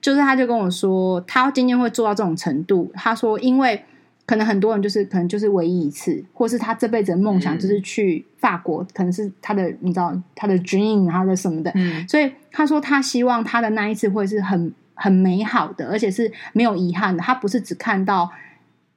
[0.00, 2.90] 就是他就跟我说，他今天会做到这种程度。
[2.94, 3.84] 他说，因为
[4.26, 17.22] 可能很多人就是可能就是唯一一次，或是他这辈子的梦想就是去法国，嗯、可能是他的你知道他的 dream，他的什么的，嗯、所以他说他希望他的那一次会是很很美好的，而且是没有遗憾的。
[17.22, 18.30] 他不是只看到。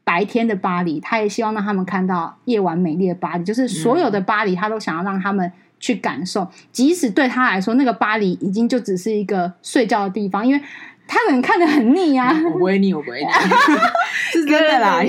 [0.03, 3.43] 白天的巴黎，他也希望让他们看到夜晚美丽的巴黎。
[3.43, 6.41] 就是所有的巴黎，他都想要让他们去感受。
[6.41, 10.61] 嗯、即使对他来说，那个巴黎已经就只是一个睡觉的地方，因为
[11.07, 12.33] 他可能看得很腻啊。
[12.45, 13.27] 我不会腻，我不会腻，
[14.31, 15.01] 是真的啦。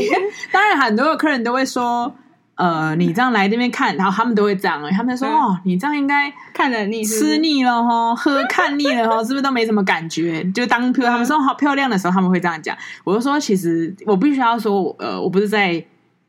[0.52, 2.14] 当然，很多的客人都会说。
[2.56, 10.44] 呃，你这样来这边看，然后他们都会这样，他们说、嗯、哦，你这样应该看着腻，吃腻了哈，喝看腻了哈， 是不是都没什么感觉？
[10.52, 12.76] 就当譬如他们说好漂亮的时候，他们会这样讲。
[13.02, 15.84] 我就说，其实我必须要说，呃，我不是在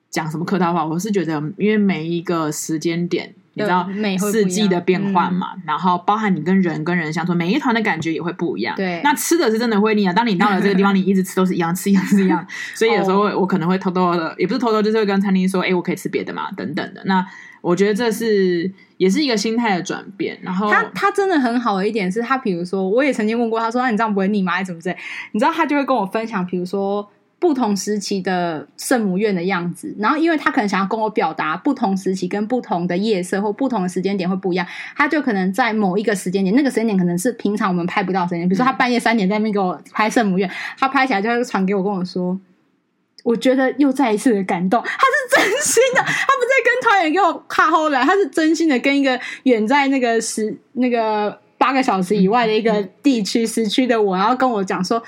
[0.09, 3.33] 讲什么客套话，我是觉得，因为每一个时间点。
[3.57, 3.89] 你知道
[4.19, 5.53] 四季的变换嘛？
[5.55, 8.75] 嗯、然后包含你跟人跟人相处，每一团的感觉也会不一样。
[8.75, 10.11] 对，那吃的是真的会腻啊。
[10.11, 12.45] 当你到了这个地方，你一直吃都是一样，吃一样是一样。
[12.73, 17.01] 所以有时候我可能会偷偷的，也不是偷偷，就是会跟餐厅说：“哎，我可以吃别的嘛？”等等的。
[17.05, 17.25] 那
[17.61, 20.37] 我觉得这是也是一个心态的转变。
[20.41, 24.51] 然后他他真的很好的一点是他，比如说我也曾经问过他说：“那你这样不会腻吗？
[24.51, 24.97] 还是怎么之类？”
[25.31, 27.09] 你知道他就会跟我分享，比如说。
[27.45, 38.39] 不同时期的圣母院的样子，然后因为他可能想要跟我表达不同时期跟不同的夜色或不同的时间点会不一样，他就可能在某一个时间点，那个时间点可能是平常我们拍不到的时间。
[38.39, 42.35] 点，比如说他半夜三点在那边给我拍圣母院，他拍起来就会传给我跟我说，
[43.23, 55.03] 我觉得又再一次的感动，他是真心的，他不在跟团员给我卡后来，他是真心的跟一个远在那个十那个八个小时以外的一个地区时区的我，然后跟我讲说。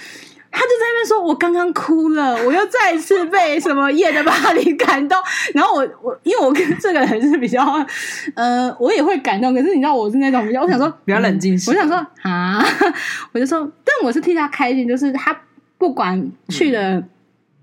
[0.49, 5.17] 他就在那边说：“我刚刚哭了，我又再一次被什么夜的巴黎感动。”
[5.53, 7.63] 然后我我因为我跟这个人是比较，
[8.33, 9.53] 呃，我也会感动。
[9.53, 11.59] 可是你知道我是那种比较，我想说比较冷静、嗯。
[11.67, 12.63] 我想说啊，
[13.33, 15.37] 我就说，但我是替他开心，就是他
[15.77, 16.95] 不管去了，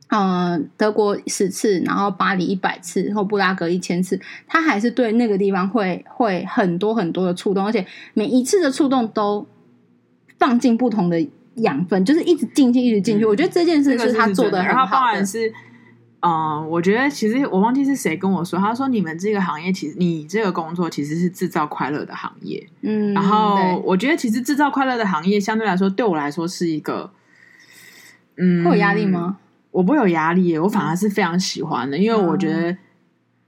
[0.09, 9.47] 嗯、呃，德国十次，然后巴黎一百次，或布拉格一千次，他还是对那个地方会会很多很多的触动，而且每一次的触动都
[10.39, 11.27] 放进不同的。
[11.57, 13.25] 养分就是一直进去，一直进去。
[13.25, 14.79] 我觉得这件事就是他做的很好的。
[14.79, 15.49] 然后当然是，
[16.21, 22.67] 嗯、呃，我觉得其实我忘记是谁跟我说，他说你们这个行业其实你这个工作其实是制造快乐的行业。
[22.83, 27.13] 嗯，然后我觉得其实制造快乐的行业相对来说对我来说是一个，
[28.37, 29.37] 嗯，会有压力吗？
[29.71, 32.77] 我不会有压力，我反而是非常喜欢的，因为我觉得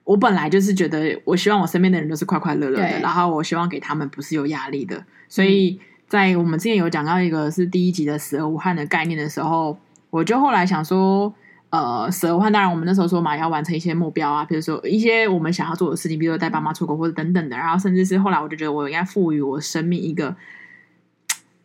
[0.05, 5.81] 我本来就是觉得我希望我身边的人都是快快乐乐的，然后我希望给他们不是有压力的，所以。
[5.81, 9.77] 嗯在我们之前有讲到一个是第一集的死而无憾的概念的时候，
[10.11, 11.35] 我就后来想说，
[11.71, 20.35] 呃，死而无憾，当然我们那时候说嘛，要完成一些目标啊，比如说一些我们想要做的事情，比如说带爸妈出国或者等等的，然后甚至是后来我就觉得我应该赋予我生命一个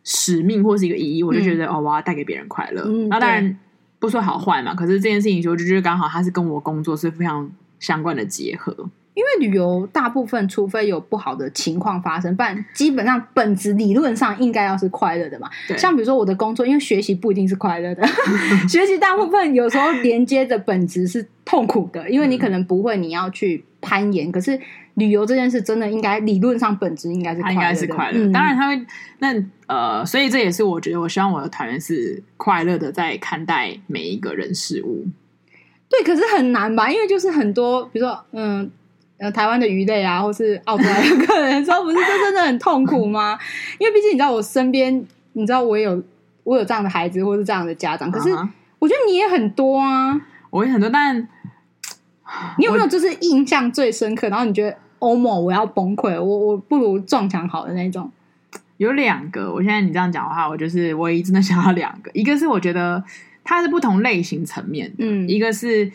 [0.04, 2.82] 使命或是一个意义，我就觉得、哦，我要带给别人快乐。
[2.88, 3.60] 嗯、然后当然，
[4.00, 8.90] 不说好坏嘛，可是这件事情就就是刚好它是跟我工作是非常相关的结合。
[9.22, 15.48] 因为旅游大部分，除非有不好的情况发生，不然基本上本质理论上应该要是快乐的嘛。
[15.78, 18.04] 像比如说我的工作，因为学习不一定是快乐的，
[18.68, 24.28] 学习大部分有时候连接的本质是痛苦的，因为你可能不会，你要去攀岩。
[24.28, 24.60] 嗯、可是
[24.96, 28.20] 旅游这件事真的应该理论上本质应该是快乐的，应该是快乐。
[28.20, 28.84] 嗯、当然他会
[29.20, 29.36] 那
[29.68, 35.06] 呃，所以这也是我觉得我希望我的团员是快乐的在看待每一个人事物。
[35.88, 36.92] 对，可是很难吧？
[36.92, 38.72] 因为就是很多，比如说嗯。
[39.22, 43.38] 呃，台湾的鱼类啊，或是澳洲来的客人说，不是这真的很痛苦吗？
[43.78, 46.04] 因为毕竟你知道，我身边你知道我也有
[46.44, 48.10] 我有这样的孩子，或是这样的家长。
[48.10, 48.32] 可是
[48.80, 50.90] 我觉得你也很多啊，我也很多。
[50.90, 51.16] 但
[52.58, 54.28] 你有没有就是印象最深刻？
[54.30, 58.12] 然后你觉得欧某我要崩溃，我我不如撞墙好的那种。
[58.78, 62.10] 有两个，我现在你这样讲的话，我就是唯一真的想要两个。
[62.16, 63.04] 一个是我觉得
[63.44, 65.92] 它是不同类型层面，嗯，一个是。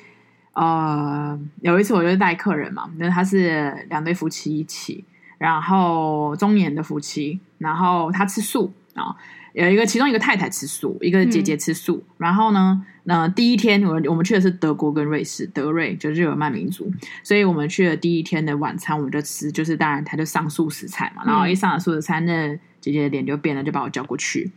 [0.57, 5.05] 呃，有一次我就是带客人嘛，那他是两对夫妻一起，
[5.37, 9.15] 然后中年的夫妻，然后他吃素啊，
[9.53, 16.91] 有一个其中一个太太吃素，一个姐姐吃素，嗯、然后呢，那第一天我我们去的是德国跟瑞士，德瑞就是日耳曼民族，
[17.23, 24.51] 所以我们去了第一天的晚餐，我们就吃，就是当然他就上素食菜嘛，然后一上了素食菜，那姐姐的脸就变了，就把我叫过去，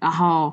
[0.00, 0.52] 然后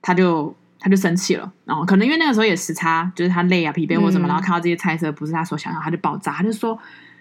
[0.00, 0.56] 他就。
[0.84, 6.76] 他就生气了，然后可能因为那个时候也时差，就是他累啊、疲惫或什么，嗯、然后看到这些菜色不是他所想要，他就爆炸，他就说：“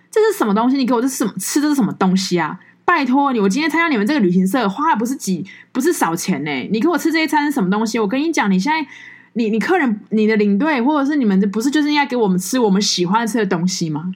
[0.10, 0.78] 这是什么东西？
[0.78, 1.62] 你给我这是什么吃？
[1.62, 2.60] 这是什么东西啊？
[2.84, 6.52] 拜托你，我今天参加你们这个旅行社，花的不是几不是少钱呢？
[6.72, 8.00] 你给我吃这些餐是什么东西？
[8.00, 8.90] 我跟你讲，你现在
[9.34, 14.12] 你你客人你的领队或者是你们，这不是就是应该给我们吃我们喜欢吃的东西吗？”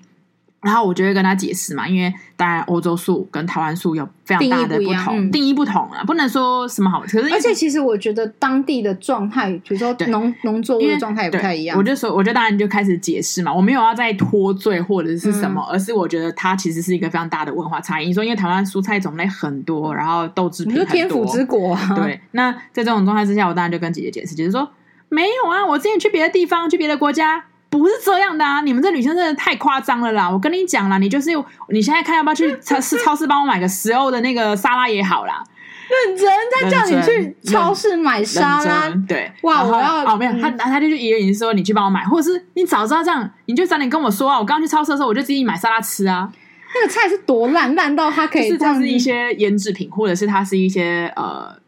[0.65, 7.01] 然后我就会跟他解释嘛，因为当然欧洲素跟台湾素有非常大的不同，定义不同啊，不能说什么好。
[7.01, 11.78] 可是而且其实我觉得当地的状态，比如说农农作物的状态也不太一样。
[11.78, 18.08] 我就说，我就当然就开始解释嘛，我没有要再脱罪或者是什么，而是我觉得它其实是一个非常大的文化差异。
[18.08, 21.78] 你说因为台湾蔬菜种类很多，然后豆制品很多，天府之国。
[21.95, 24.67] 对，那在这种状态之下，我当然就跟姐姐解释，姐姐说
[25.10, 27.45] 没有啊，我之前去别的地方，去别的国家。
[27.69, 28.62] 不是这样的啊！
[28.62, 30.30] 你们这女生真的太夸张了啦！
[30.30, 31.32] 我跟你讲啦，你就是
[31.69, 35.43] 你现在看要不要去 超市超市帮我买个十欧的那个沙拉也好啦。
[35.88, 39.63] 认真他叫你去超市买沙拉，对哇！
[39.63, 44.39] 我要哦没有他他就以为你是说你去帮我买，或者是你早知道这样，你就早点跟我说啊！
[44.39, 46.32] 我刚去超市的时候我就自己买沙拉吃啊。
[46.73, 51.64] 那个菜是多烂烂到它可以，是它是一些腌制品，或者是它是一些呃。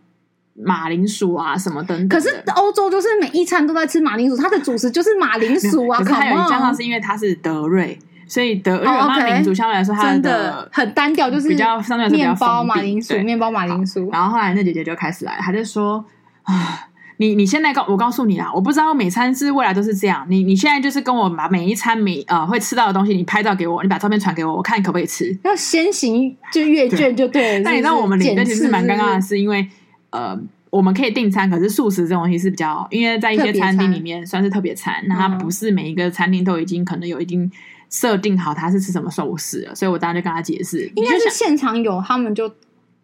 [0.65, 2.09] 马铃薯啊，什么等等。
[2.09, 5.99] 可是欧洲就是每一餐都在吃马铃薯，它的主食就是马铃薯啊。
[6.03, 14.09] 可是还有一加上是因为它是德瑞，所以德瑞马铃薯相对来说它的很单调，就是比较相对来说比较面包马铃薯，面包马铃薯。
[14.11, 16.03] 然后后来那姐姐就开始来，她就说
[16.43, 20.25] 啊， 你你现在告我告诉你啊，我不知道每餐是未来都是这样。
[20.29, 25.37] 你你现在就是跟我把每一餐每呃会吃到的东西，你拍照给我，你把照片传给我，我看你可不可以吃。
[25.43, 27.63] 要先行就阅卷就对了。
[27.63, 29.67] 但你知道我们领队其实蛮尴尬的是，因为
[30.11, 30.39] 呃。
[30.69, 37.49] 我们可以订餐，可是素食这种东西是比较，因为在一些餐厅里面算是特别餐，那它不是每一个餐厅都已经可能有一定
[37.89, 42.51] 设定好它是吃什么寿司了，所以我当时就跟他解释，应该是现场有，他们就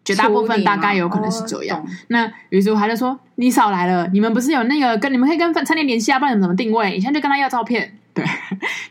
[0.04, 1.80] 绝大部分大概有可能是这样。
[1.80, 6.92] 哦、那于是他就说：“你少来了，你们不是有那个跟你们可以跟餐厅联系啊，不然你们怎么定位？
[6.92, 8.24] 你现在就跟他要照片。”对，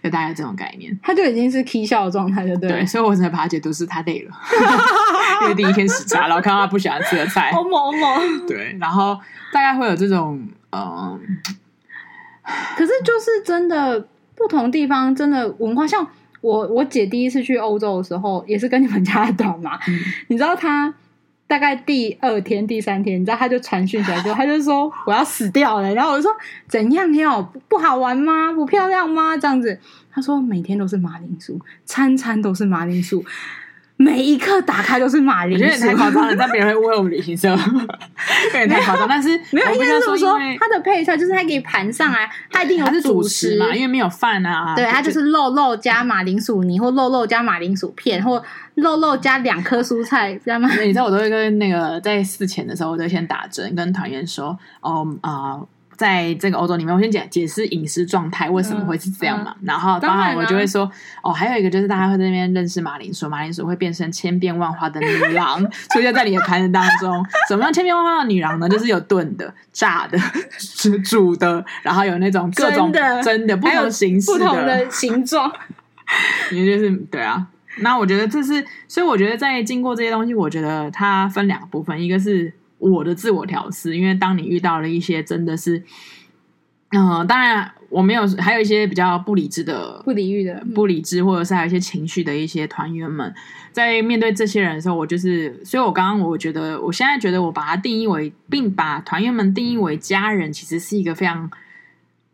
[0.03, 2.69] 就大概这种概念，他就已经是 K 笑的状态，就对。
[2.69, 4.35] 对，所以我才把他解读是他累了，
[5.43, 8.45] 因为第一天时差，然后看到他不喜欢吃的菜，好猛好猛。
[8.45, 9.17] 对，然后
[9.53, 11.19] 大概会有这种，嗯，
[12.75, 14.05] 可是就是真的
[14.35, 16.05] 不同地方真的文化，像
[16.41, 20.93] 我我姐第一次去欧洲的时候，也是跟你们家的短嘛，嗯、你知道他。
[21.53, 25.93] 大概第二天、第三天，你知道，他就传讯起来之后，他就说我要死掉了。
[25.93, 26.31] 然后我就说
[26.67, 28.51] 怎样要不好玩吗？
[28.51, 29.37] 不漂亮吗？
[29.37, 29.79] 这样子，
[30.11, 33.23] 他说每天都是马铃薯，餐餐都是马铃薯。
[33.95, 39.07] 每一刻打开都是马铃薯，我觉得也太夸张了，但别人会误会我们旅行社， 有点太夸张。
[39.07, 44.75] 但是没有，应该是说它的配菜就是它可以盘上来，它一定有是主食嘛，因为没有饭啊。
[44.75, 48.43] 对，它就是肉肉加马铃薯泥，或肉肉加马铃薯片，或
[48.75, 50.69] 肉肉加两颗蔬菜，知道吗？
[50.81, 55.31] 你知道我都会跟那个在事前的时候，我都先打针，跟团员说，哦啊。
[55.31, 55.67] 呃
[56.03, 59.51] 在这个欧洲里面，我先解解释饮食状态为什么会是这样嘛。
[59.51, 60.91] 嗯嗯、然后当然我就会说，
[61.21, 67.25] 哦，还有一个就是大家会在那边认识马铃薯，马铃薯会变成千变万化的女郎 出现在你的盘子当中。
[67.47, 68.67] 什么样千变万化的女郎呢？
[68.67, 70.19] 就是有炖的、炸的、
[71.05, 75.49] 煮的，然后有那种各种 真的，真的不同形式、不同的形状。
[76.51, 77.47] 也就是对啊，
[77.77, 82.53] 那我觉得这是，所以我觉得在经过这些东西，我觉得它分两个部分，一个是。
[82.91, 85.83] 我的自我调试，因为当你遇到了一些真的是
[86.89, 93.33] 嗯，当然我没有，还有一些比较不理智的、不理喻的、不理智，或者是还有一些情绪的一些团员们，
[93.71, 101.49] 在面对这些人的时候，我就是，所以我刚刚我觉得，我现在觉得我把它定义为，并把团员们定义为家人，其实是一个非常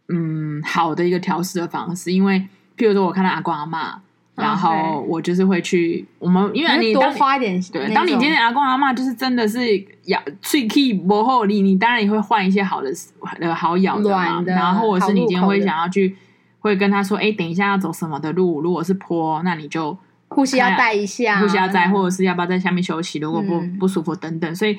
[0.10, 2.47] 嗯好的一个调试的方式，因为
[2.78, 4.00] 譬如说我看到阿公阿嬷。
[4.39, 7.61] 然后我就是会去我们，因为你多花一点。
[7.71, 9.59] 对，当你今天阿公阿妈就是真的是
[10.05, 12.89] 咬脆 key 不厚力，你当然也会换一些好的、
[13.39, 14.41] 呃好咬的嘛。
[14.45, 16.15] 然后或者是你今天会想要去，
[16.59, 18.61] 会跟他说：“哎，等一下要走什么的路？
[18.61, 19.97] 如果是坡，那你就
[20.29, 23.19] 护膝要带一下，护膝要带，或者是要不要在下面休息？
[23.19, 24.55] 如果不不舒服等等。
[24.55, 24.77] 所以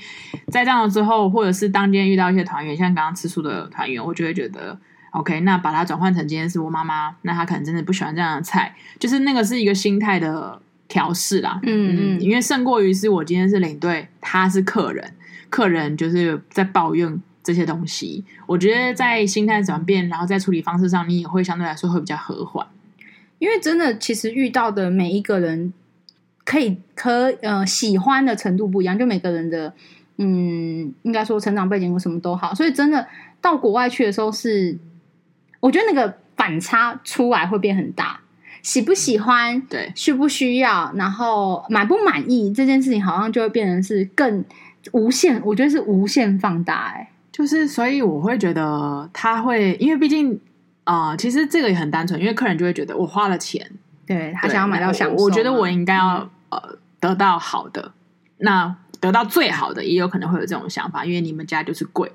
[0.49, 4.79] 在这样之后，或者是当今天遇到一些团员，像刚刚吃素的团员，我就会觉得。
[5.11, 11.59] OK，那把它转换成今天是我妈妈，那她可能真的不喜欢这样的菜，就是那个是一个心态的调试啦。
[11.65, 15.13] 嗯嗯，因为胜过于是我今天是领队，他是客人，
[15.49, 18.25] 客人就是在抱怨这些东西。
[18.47, 22.65] 我觉得在心态转变，然后在处理方式上，你也会相对来说会比较和缓。
[23.41, 25.73] 因为真的，其实遇到的每一个人，
[26.45, 29.75] 可以可呃喜欢的程度不一样，就每个人的
[30.19, 33.05] 嗯，应该说成长背景或什么都好，所以真的
[33.41, 34.79] 到国外去的时候是。
[35.61, 38.21] 我觉得那个反差出来会变很大，
[38.63, 44.45] 喜不喜欢，对，需不需要，然后满不满意这件事情，好像就会变成是更
[44.93, 45.41] 无限。
[45.45, 50.41] 我觉得是无限放大，哎，就是所以我会觉得他会，因为毕竟
[50.85, 53.71] 啊、呃，其实这个也很单纯，因为客人就会觉得我花了钱，
[54.07, 57.93] 对他想要买到享受我，我觉得我应该要、嗯、呃得到好的，
[58.39, 62.11] 那得到最好的，也有可能会有这种想法，因为你们家就是贵。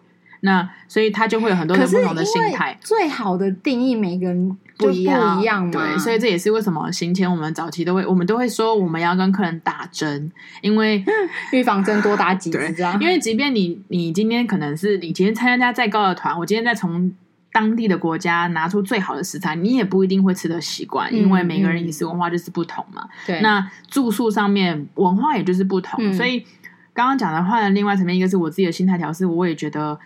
[0.46, 2.78] 那所以他就会有很多的不同的心态。
[2.80, 5.72] 最好的定义，每个人不一样，不一样。
[5.72, 10.32] 对，所以这也是为什么行前我们早期都会，我们都会说我们要跟客人打针，
[10.62, 11.04] 因为
[11.52, 12.74] 预防针多打几针。
[13.02, 17.12] 因为即便你你今天可能是你今天参加再高的团，我今天再从
[17.52, 23.08] 当地的国家拿出最好的食材，你也不一定会吃得习惯，因为每个人饮食文化就是不同嘛。
[23.26, 26.46] 对、嗯，那住宿上面文化也就是不同，嗯、所以
[26.94, 30.00] 刚刚讲的话的另外层面，一个是我自己的心态调试，我也觉得。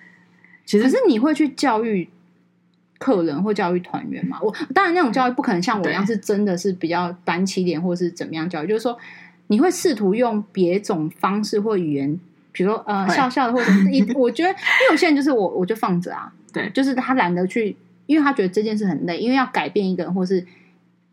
[0.70, 2.08] 其实可是你会去教育
[3.00, 4.38] 客人或教育团员吗？
[4.40, 8.96] 我当然那种教育不可能像我一样是真的是比较板起脸或是怎么样教育，就是说
[9.48, 12.20] 你会试图用别种方式或语言，
[12.52, 20.46] 比如说呃笑笑的或者一， 我觉得因为有些人就是我我就放着啊，对，就是他懒得去，因为他觉得这件事很累，因为要改变一个人或是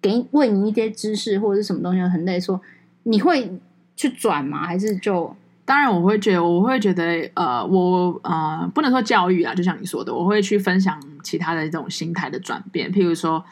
[0.03, 2.61] 给问你一些知识或者是什么东西很累，说
[3.05, 3.59] 你会
[3.97, 4.67] 去转吗？
[4.67, 5.35] 还是就？
[5.67, 12.91] 当然，我会觉得，我会觉得，呃，我呃，不能说教育啊，就像你说的，我会去分享其他的这种心态的转变。
[12.93, 13.45] 譬如说，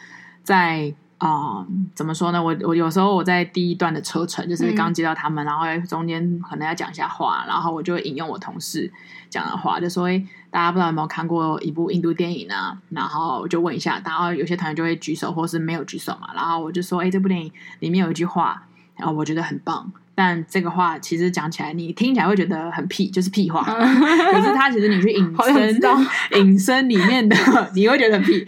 [0.45, 2.41] 在啊、呃，怎么说呢？
[2.41, 8.93] 我我有时候我在第一段的车程，就是刚接到他们，嗯、然后中间可能要讲一下话，然后我就引用我同事
[9.29, 16.29] 讲的话，就说：“诶，大家不知道有没有看过一部印度电影啊？”然后我就问一下，然后有些团员就会举手，或是没有举手嘛。
[16.33, 17.51] 然后我就说：“诶，这部电影
[17.81, 18.63] 里面有一句话，
[18.97, 23.63] 然后我觉得很棒。”但这个话其实讲起来，你听起来会觉得很屁，就是屁话。
[23.65, 25.81] 可是他其实你去引 申，
[26.41, 27.37] 引申里面的，
[27.75, 28.35] 你会觉得很屁。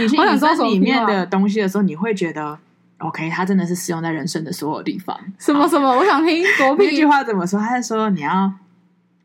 [0.00, 2.58] 你去引申里面的东西的时候，你会觉得
[2.98, 5.18] ，OK，它真的是适用在人生的所有地方。
[5.38, 5.88] 什么什么？
[5.96, 6.86] 我想听多屁。
[6.90, 7.60] 这句话怎么说？
[7.60, 8.52] 他是说你要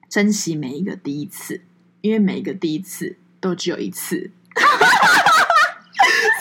[0.10, 1.62] 珍惜每一个第一次，
[2.02, 4.32] 因为每一个第一次都只有一次。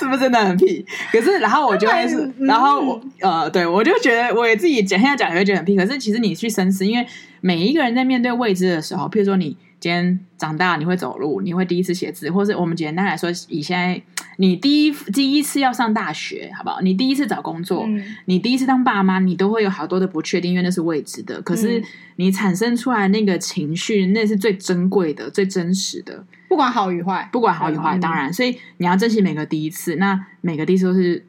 [0.01, 0.85] 是不是真的很屁？
[1.13, 5.77] 可是，然后我就会是， 然后我呃，对我就觉得，我也自己讲现在讲也会觉得很屁。
[5.77, 7.07] 可是，其实你去深思，因为
[7.43, 14.01] 每一个人在面对未知的时候，譬如说你今天长大，你会走路，你会第一次写字，或是我们简单来说，以现在
[14.41, 16.81] 你第一第一次要上大学，好不好？
[16.81, 21.43] 你第一次找工作，嗯、你第一次当爸妈，你都会有好多的不确定，因为那是未知的。
[21.43, 21.83] 可是
[22.17, 26.25] 你产生出来那个情绪，那是最珍贵的、最真实的。
[26.49, 29.97] 不管好与坏，不管好与坏，当然，所以你要珍惜每个第一次。
[29.97, 31.23] 那每个第一次都是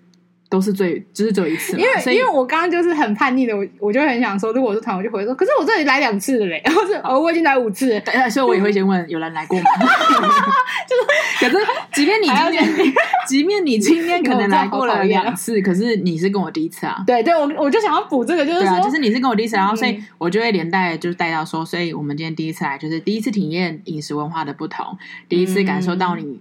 [0.52, 1.78] 都是最，就是只有一次。
[1.78, 9.64] 因为因为我刚刚就是很叛逆的，我我就很想说，如果我是团，我就回说，可是我这里来两次了嘞， 然后是哦，我已经来五次了，所以我也会先问有人来过吗？
[11.40, 12.94] 就是，可是即便你今天，
[13.26, 17.02] 即便你今天可能来过了两次， 可是你是跟我第一次啊。
[17.08, 24.98] 对对，我我就想要补这个，就是说，就是你是跟我第一次，然后所以我就会连带就是带到说，所以我们今天第一次来，就是第一次体验饮食文化的不同，
[25.30, 26.24] 第一次感受到你。
[26.24, 26.40] 嗯，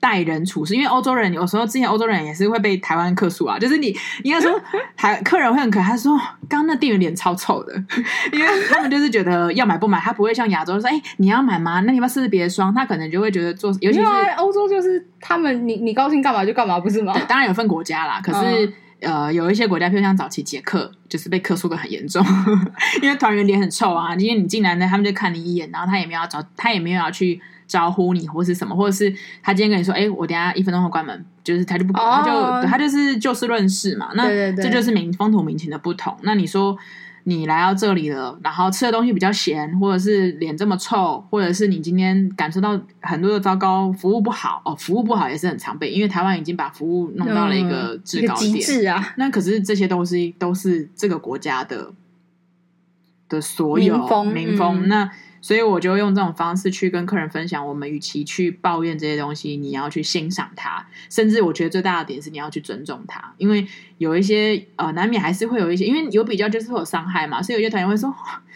[0.00, 4.60] 待人处事，因为欧洲人有时候之前欧洲人也是会被台湾客诉啊，就是你应该说
[4.96, 6.16] 台 客人会很可爱，他说
[6.48, 7.74] 刚刚那店员脸超臭的，
[8.32, 11.80] 因为他们就是觉得要买不买，他不会像亚洲说，哎、欸，你要买吗？
[11.80, 12.74] 那你要试试别的霜？
[12.74, 14.04] 他可能就会觉得做，尤其是
[14.36, 17.12] 欧洲就是他们你你高兴干嘛就干嘛，不是吗？
[17.28, 18.66] 当然有分国家啦，可是、
[19.00, 22.24] 嗯、呃有一些国家，譬如像早期捷克，就是被客诉的很严重，
[23.02, 27.40] 因为团员脸很臭啊，因为你进来呢，他们就看你一眼，然后他也没有要找，他也没有要去。
[27.70, 29.10] 招呼你，或是什么，或者是
[29.42, 32.64] 他今天跟你说，哎，我等下一分钟后关门，就是他就不，他就、oh.
[32.66, 34.10] 他就是就事论事嘛。
[34.14, 36.14] 那这就是民风土民情的不同。
[36.22, 36.76] 那你说。
[37.24, 49.12] 你来到这里了，然后吃的东西比较咸，或者是脸这么臭，或者是你今天感受到很多的糟糕，服务不好哦，服务不好也是很常被，因为台湾已经把服务弄到了一个制高点，极致啊。
[49.18, 51.92] 那可是这些东西都是这个国家的
[53.28, 55.10] 的所有民风，民风、嗯、那。
[55.40, 63.66] 所以我就用这种方式去跟客人分享，我们与其去抱怨这些东西，你要去欣赏它，甚至我觉得最大的点是你要去尊重它，因为
[63.98, 68.14] 有一些呃难免还是会有一些，因为有比较就是会有伤害嘛，所以有些团员会说，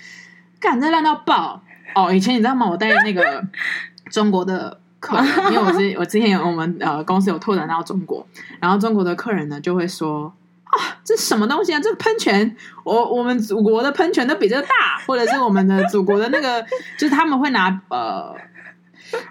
[0.61, 1.63] 干这烂到爆
[1.95, 2.13] 哦！
[2.13, 2.69] 以前你知道吗？
[2.69, 3.45] 我带那个
[4.11, 8.27] 中国的客人，因为我之我之前有我们呃公司有拓展到中国，
[8.61, 10.33] 然后中国的客人呢就会说。
[10.79, 11.81] 啊，这什么东西啊？
[11.81, 14.69] 这个喷泉，我我们祖国的喷泉都比这个大，
[15.07, 16.63] 或者是我们的祖国的那个，
[16.99, 18.35] 就是他们会拿呃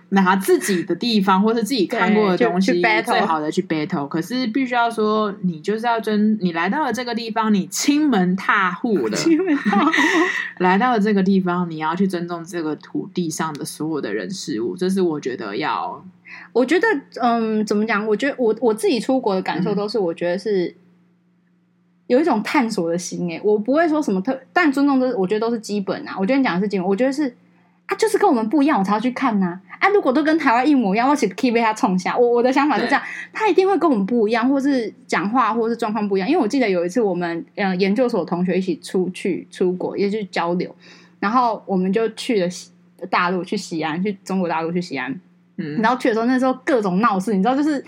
[0.10, 4.08] 拿自己的地方，或是自己看过的东西，最好的去 battle。
[4.08, 9.92] 可是必须要说，你就是要尊，你来到了这个地方，你亲门踏户 的，亲门踏户
[10.60, 14.78] 来到了这个地方，你要去尊重这个土地上的所有的人事物。
[14.78, 16.06] 这是我觉得要，
[16.54, 16.88] 我觉得
[17.22, 18.06] 嗯，怎么讲？
[18.08, 20.74] 我觉得我我自己出国的感受都是，我觉得是。
[22.14, 26.16] 有一种探索的心诶，我不会说什么特，但尊重都是我觉得都是基本啊。
[26.20, 27.36] 我觉得你讲的是基本，我觉得是
[27.88, 29.60] 啊，就是跟我们不一样，我才要去看呐。
[29.80, 32.16] 啊，如果都跟台湾一模一样，我岂可以被他冲下？
[32.18, 33.02] 我我的想法是这样，
[33.34, 36.30] 他一定会跟我们不一样，或是讲话，或是状况不一样。
[36.30, 40.74] 因为我记得有一次我们嗯研究所同学一起出去出国，也就是交流，
[41.20, 42.48] 然后我们就去了
[43.10, 45.20] 大陆，去西安，去中国大陆去西安。
[45.58, 47.84] 嗯，然后去的时候，那时候各种闹事，你知道，就是。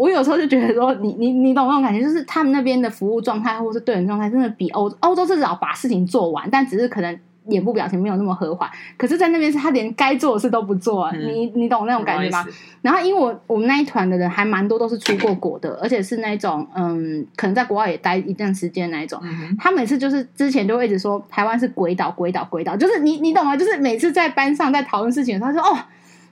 [0.00, 8.66] 我有时候就觉得说，你你你懂那种感觉，就是他们那边的服务状态或者是对人状态，真的比欧欧洲至少把事情做完，但只是可能脸部表情没有那么和缓。
[8.96, 12.46] 可是，在那边是他连该做的事都不做，嗯、你你懂那种感觉吗？
[12.80, 19.20] 然后，因为我我们那一团的人还蛮多都是出过国的，而且是那种嗯，可能在国外也待一段时间那一种。
[19.22, 23.54] 嗯、他每次就是之前就会一直说台湾是鬼岛，鬼岛，鬼岛，就是你你懂吗？
[23.54, 25.78] 就是每次在班上在讨论事情的时候，他说哦。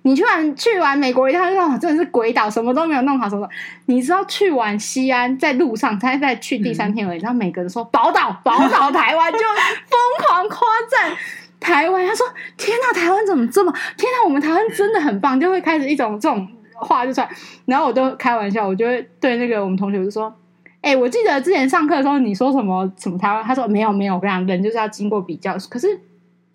[0.08, 3.28] 你去完去完美国一趟，那真的是鬼岛，什么都没有弄好。
[3.28, 3.46] 什么？
[3.84, 7.20] 你知道去完西安，在路上才在去第三天而已。
[7.20, 11.14] 然后每个人说宝岛，宝岛台湾就疯狂夸赞
[11.60, 12.06] 台湾。
[12.06, 13.70] 他说：“天哪，台湾怎么这么？
[13.98, 17.28] 天哪，我们台湾真的很棒。”就会开始一种这种话就出来。
[17.66, 20.34] 然后我都开玩笑，我就会对那个我们同学就说
[20.80, 26.00] ：“哎、欸，我记得之前上课的时候你说什么什么台湾？”他说：“没有没有，我跟你讲，人就是要经过比较。”可是。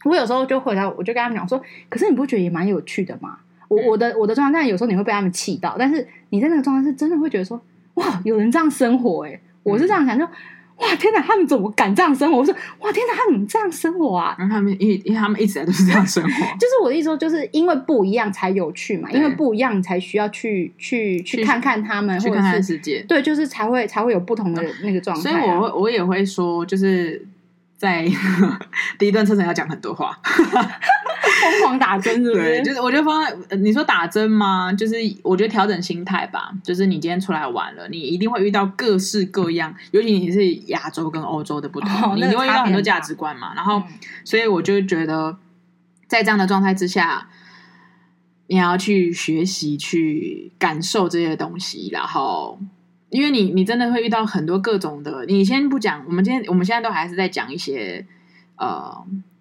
[0.05, 3.37] 我有时候就回答，我就跟他们讲说：“可是你不觉得也蛮有趣的吗？”
[3.75, 7.59] 我我的我的状态，但有时候你会被他们气到，但是你在那个状态是真的会觉得说
[7.95, 12.39] ：“哇，有人这样生活！”哎，我是这样想，就哇，天哪，他们怎么敢这样生活？
[12.39, 25.33] 我说：“哇，天哪，他们怎么这样生活啊？”然后他们因为因为他们一直来都是这样生活， 就是我的意思说，就是因为不一样才有趣嘛，因为不一样才需要去去去看看他们，去看看世界，对，就是才会才会有不同的那个状态啊。
[25.33, 27.25] 所以我会我也会说，就是。
[27.75, 28.07] 在
[28.97, 30.17] 第一段车程要讲很多话，
[31.51, 32.43] 疯狂打针是不是？
[32.43, 34.71] 对，就是我觉得放在你说打针吗？
[34.73, 36.51] 就是我觉得调整心态吧。
[36.63, 43.53] 就是你今天出来玩了，你一定会遇到各式各样，尤其你是亚洲跟欧洲的不同，哦、你一定会遇到很多价值观嘛。
[43.55, 43.85] 然后，嗯、
[44.23, 45.37] 所以我就觉得，
[46.07, 47.27] 在这样的状态之下，
[48.47, 52.59] 你要去学习、去感受这些东西，然后。
[53.09, 55.23] 因为你，你真的会遇到很多各种的。
[55.27, 58.03] 你先不讲，我们今天我们现在都还是在讲一些
[58.55, 58.91] 呃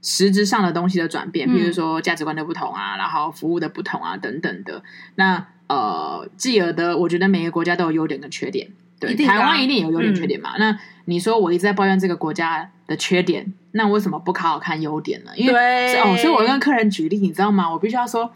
[0.02, 4.82] 实质上的东西的转变，比如说价值观的不同啊，然后服务的不同啊等等的。
[5.14, 8.68] 那呃，继而的，我觉得每个国家都有优点跟缺点。
[9.00, 10.50] 对，台湾一定有优点缺点嘛。
[10.56, 15.30] 嗯、那你说我一直在抱怨这个国家的缺点，那为什么不好好看优点呢？
[15.34, 17.70] 因为对哦，所以我跟客人举例，你知道吗？
[17.70, 18.30] 我必须要说。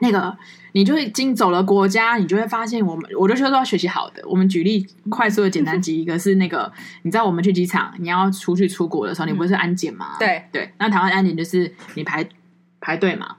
[0.00, 0.36] 那个，
[0.72, 4.22] 你就已经走了国家，你就会发现，我们我就说都要学习好的。
[4.26, 6.72] 我们举例快速的简单举一个，是那个，
[7.02, 10.16] 你知道我们去机场，你要出去出国的时候，你不是安检吗？
[10.18, 12.26] 对对，那台湾安检就是你排
[12.80, 13.36] 排队嘛，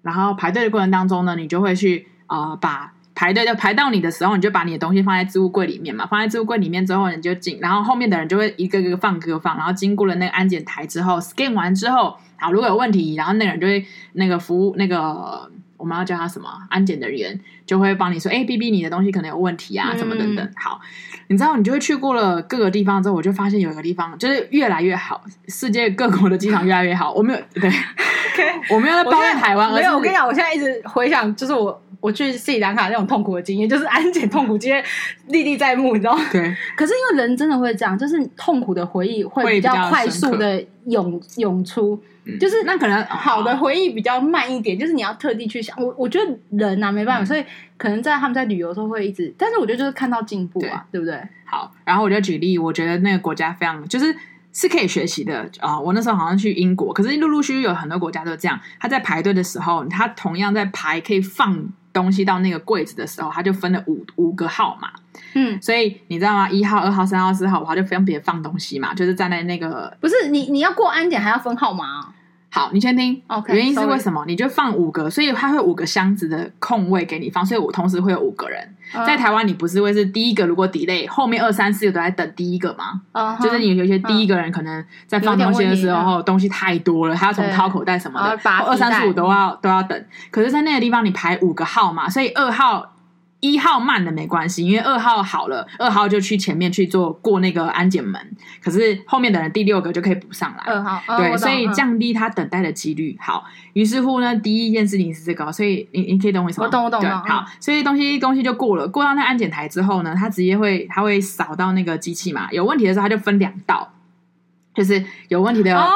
[0.00, 13.84] 然后排队的过程当中呢，你就会去啊、呃，把排队就排到你的时候，你就把你的东西放在置物柜里面嘛，放在置物柜里面之后，你就进，然后后面的人就会一个一个放，一个放，然后经过了那个安检台之后，scan 完之后，好，如果有问题，然后那个人就会
[14.14, 15.50] 那个服务那个。
[15.78, 16.66] 我们要叫他什么？
[16.68, 20.80] 安检人员就会帮你说：“哎，B B，你的东西可能有问题啊，什么等等。”好，
[21.28, 27.12] 你知道，你就会去过了各个地方之后，我就发现有一个地方就是越来越好，世界各国的机场越来越好。
[27.12, 27.70] 我没有对
[28.74, 29.94] 我没有在抱怨台湾，没有。
[29.94, 34.82] 我跟你讲，我现在一直回想，就是我我去斯里兰卡那种痛苦的经验， 就是安检痛苦经验
[35.26, 36.24] 历历在目，你知道吗？
[36.32, 36.56] 对。
[36.74, 42.02] 可是因为人真的会这样，就是痛苦的回忆会比较快速的涌涌出。
[42.38, 45.74] 就是那可能好的回忆比较慢一点，就是你要特地去想。
[45.82, 47.42] 我我觉得人啊没办法，所以
[47.76, 51.20] 可能在他们在旅游的时候会一直，但是我觉得就是看到进步啊，对不对？
[51.44, 54.14] 好，然后我就举例，我觉得那个国家非常就是
[54.52, 55.78] 是可以学习的啊。
[55.78, 58.58] 我那时候好像去英国，可是陆陆续续有很多国家都这样。
[58.78, 64.90] 他在排队的时候，他同样在排可以放东西到那个柜子的时候，他就分了五五个号码。
[65.34, 66.48] 嗯，所以你知道吗？
[66.48, 72.14] 一号、二号、三号、四号、五号就分别放东西嘛，就是站在那个不是你你要过安检还要分号码。
[72.50, 73.20] 好，你先听。
[73.48, 74.24] 原因是为什么？
[74.26, 78.74] 你就放五个，所以它会五个箱子的空位给你放，所以我同时会有五个人。
[78.94, 90.04] Uh, 在台湾，你不是会是第一个，如果 delay，后面二三四个都在等第一个吗？Uh-huh, 就是你有些第一个人可能在放东西的时候，东西太多了，他要从掏口袋什么的，二三四五都要都要等。
[90.30, 92.94] 可是，在那个地方，你排五个号嘛，所以二号。
[93.40, 98.20] 一号慢的没关系，因为二号好了，二号就去前面去做过那个安检门，
[98.60, 100.64] 可是后面的人第六个就可以补上来。
[100.64, 103.16] 二号对，所以降低他等待的几率。
[103.20, 106.66] 好，于是乎呢，第一件事情是这个，所以你你可以懂我意思吗？
[106.66, 107.00] 我懂我懂。
[107.00, 113.92] 对，好，所以东西东西就过了，过到那安检台之后呢，他直接会他会扫到那个机器嘛，有问题的时候他就分两道，
[114.74, 115.76] 就是有问题的。
[115.76, 115.92] 哦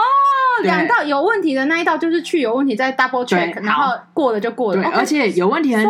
[0.62, 4.82] 两道有问题的那一道就是去有问题再 double check，然后过了就过了。
[4.82, 5.82] 对，而且有问题的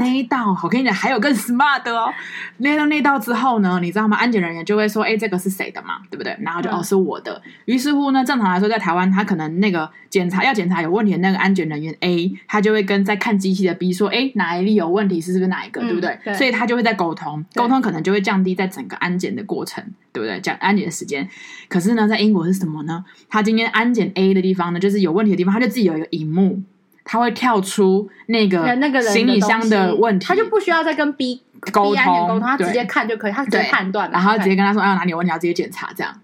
[0.00, 2.12] 那一道，我跟你讲，还有更 smart 的哦。
[2.58, 4.16] 那道那道之后呢，你知道吗？
[4.16, 6.00] 安检人员就会说：“哎，这个是谁的嘛？
[6.10, 7.40] 对不对？”然后就哦，是我的。
[7.64, 15.20] 于是乎呢，正常来说，在台湾，他可能那个检查要检查有问题的那个安检人员 A，他就会跟在看机器的 B 说：“哎，哪一例有问题？
[15.20, 15.80] 是不是哪一个？
[15.80, 20.38] 对不对？”所以他就会在沟通，沟通可能就会降低在整个安检的过程，对不对？
[20.40, 21.28] 讲安检的时间。
[21.68, 23.04] 可是呢，在英国是什么呢？
[23.28, 26.60] 他今天安检 A 的地方呢，就是有问题的地方，他就自己有一个荧幕，
[27.04, 31.42] 他会跳出那个那个行李箱的问题，他就不需要再跟 B
[31.72, 36.20] 沟通，沟通，他直接看就可以，他直接判断，然后直接跟他说：“哎，哪里有问题，要直接检查。”这样，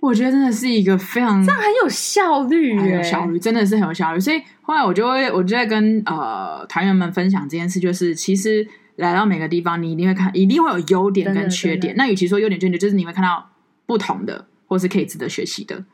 [0.00, 4.20] 我觉得真的是一个非常这样很有效率，很有效率，真的是很有效率。
[4.20, 8.66] 所以后来我就会，我就在跟呃团员们分享这件事，就是其实
[8.96, 11.94] 来到每个地方，你一定会看，一定会有优点跟缺点。
[11.96, 13.50] 那与其说优点缺点，就是你会看到
[13.86, 15.84] 不同的，或是可以值得学习的，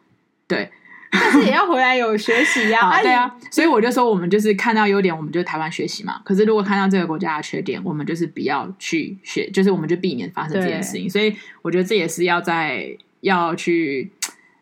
[0.46, 0.70] 对。
[1.10, 6.20] 但是也要回来有学习呀、啊啊，对啊，所以我就说，我们就是看到优点，我们就台湾学习嘛。
[6.24, 11.08] 可是如果看到这个国家的缺点，我们就是不要去学，就是我们就避免发生这件事情。
[11.08, 14.10] 所以我觉得这也是要在要去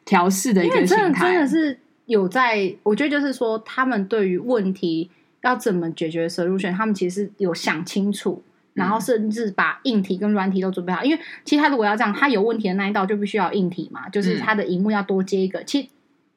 [0.04, 1.32] 调试的一个心态。
[1.32, 5.10] 真的是有在，我觉得就是说，他们对于问题
[5.42, 8.40] 要怎么解决 solution，他们其实有想清楚，
[8.74, 11.02] 然后甚至把硬体跟软体都准备好。
[11.02, 15.64] 因为其实他如果要这样，他有问题的那一道就必须要硬体嘛，就是他的荧幕要多接一个。
[15.64, 15.88] 其实。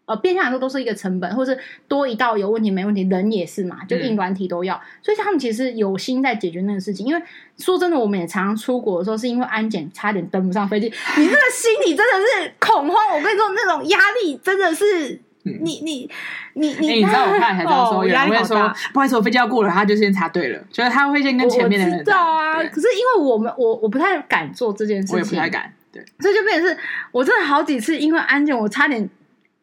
[0.10, 1.56] 呃，变相来说都是一个成本，或是
[1.88, 7.06] 多一道有问题没问题，人也是嘛，就硬软体都要，嗯、所以他们其实有心在解决那个事情。
[7.06, 7.22] 因为
[7.60, 10.88] 说真的，我们也常常出国的时候，是因为安检差点登不上飞机，
[11.18, 13.16] 你那个心里真的是恐慌。
[13.16, 16.10] 我跟你说，那种压力真的是，嗯、你你
[16.54, 18.76] 你你，欸、你知道我看才知道说， 压力好大。
[18.92, 22.04] 不好意思，我飞机要过了，他就先插队了，就是他会先跟前面的人。
[22.04, 26.76] 知道啊，可是因为我们我我不太敢做这件事情，我也不太敢，对，所以就变成是
[27.12, 29.08] 我真的好几次因为安检，我差点。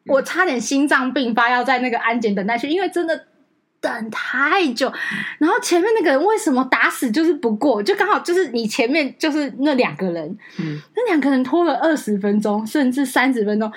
[0.07, 3.25] 我差点心脏病发，要在那个安检等待区，因为真的
[3.81, 4.93] 等太久。
[5.39, 7.83] 然后前面那个人为什么打死就是不过？
[7.83, 10.29] 就刚好就是你前面就是那两个人，
[10.59, 13.71] 嗯，那两个人拖了二十分钟，甚至三十分钟。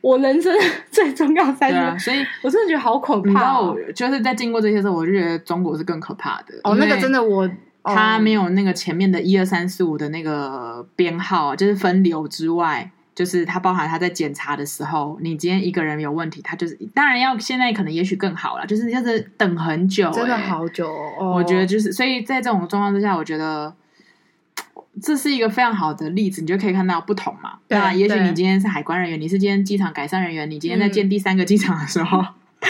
[0.00, 0.52] 我人生
[0.90, 3.76] 最重要三十分钟，所以我真的觉得好可怕哦。
[3.94, 6.54] 就是在经过这些时候，我就觉得中国是更可怕的。
[6.64, 7.48] 哦，那个真的我，
[7.84, 12.90] 他没有那个前面的一二三四五的那个编号，就是分流之外。
[13.14, 20.88] 就是它包含它在检查的时候，你今天一个人有问题，它就是当然要现在可能也许更好了，就是要是等很久，欸，真的好久，
[21.18, 21.32] 哦。
[21.34, 23.74] 我觉得就是，所以在这种状况之下，我觉得
[25.02, 27.58] 这是一个非常好的例子，你就可以看到不同嘛。
[27.68, 32.68] 对啊，也许你今天是海关人员，你是今天机场改善人员，你今天在建第三个机场的时候，嗯、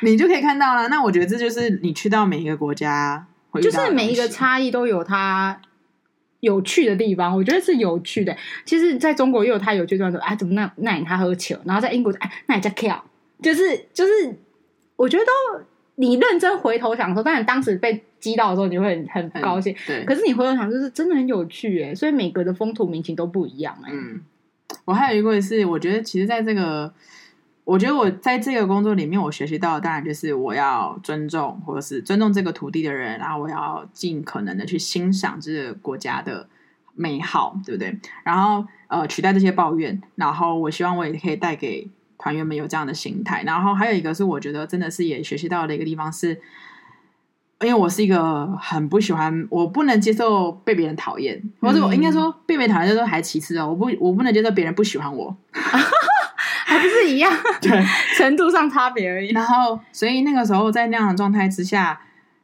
[0.00, 0.88] 你就可以看到了。
[0.88, 3.26] 那我觉得这就是你去到每一个国家，
[3.60, 5.60] 就是每一个差异都有它。
[6.42, 8.36] 有趣的地方，我觉得是有趣的。
[8.64, 13.00] 其实在中国也有他有趣的地方，说哎，怎么那那你他喝酒，然后在英国哎，那你叫 kill，
[13.40, 14.12] 就是就是，
[14.96, 15.30] 我觉得都
[15.94, 19.74] 你认真回头想说，当然当时被击到的时候，你会很很高兴。
[19.86, 21.94] 对，可是你回头想，就是真的很有趣哎。
[21.94, 23.90] 所以每个的风土民情都不一样哎。
[23.92, 24.20] 嗯，
[24.84, 26.92] 我还有一个是，我觉得其实在这个。
[27.64, 36.48] 我觉得我在这个工作里面，我学习到的当然就是我要尊重，或者是尊重这个土地的人，然后我要尽可能的去欣赏这个国家的
[36.94, 37.96] 美好，对不对？
[38.24, 41.88] 然后呃，取代这些抱怨，然后我希望我也可以带给
[42.18, 43.44] 团员们有这样的心态。
[43.44, 46.30] 然后还有一个是，我觉得真的是也学习到的一个地方是，
[47.60, 55.36] 因为我是一个很不喜欢，我不能接受被别人讨厌，或者我应该说被别人讨厌就是还其次哦，我不我不能接受别人不喜欢我。
[56.72, 57.84] 还不是一样，对，
[58.16, 59.30] 程度上差别而已。
[59.32, 62.00] 然后，所以那个时候在那样的状态之下，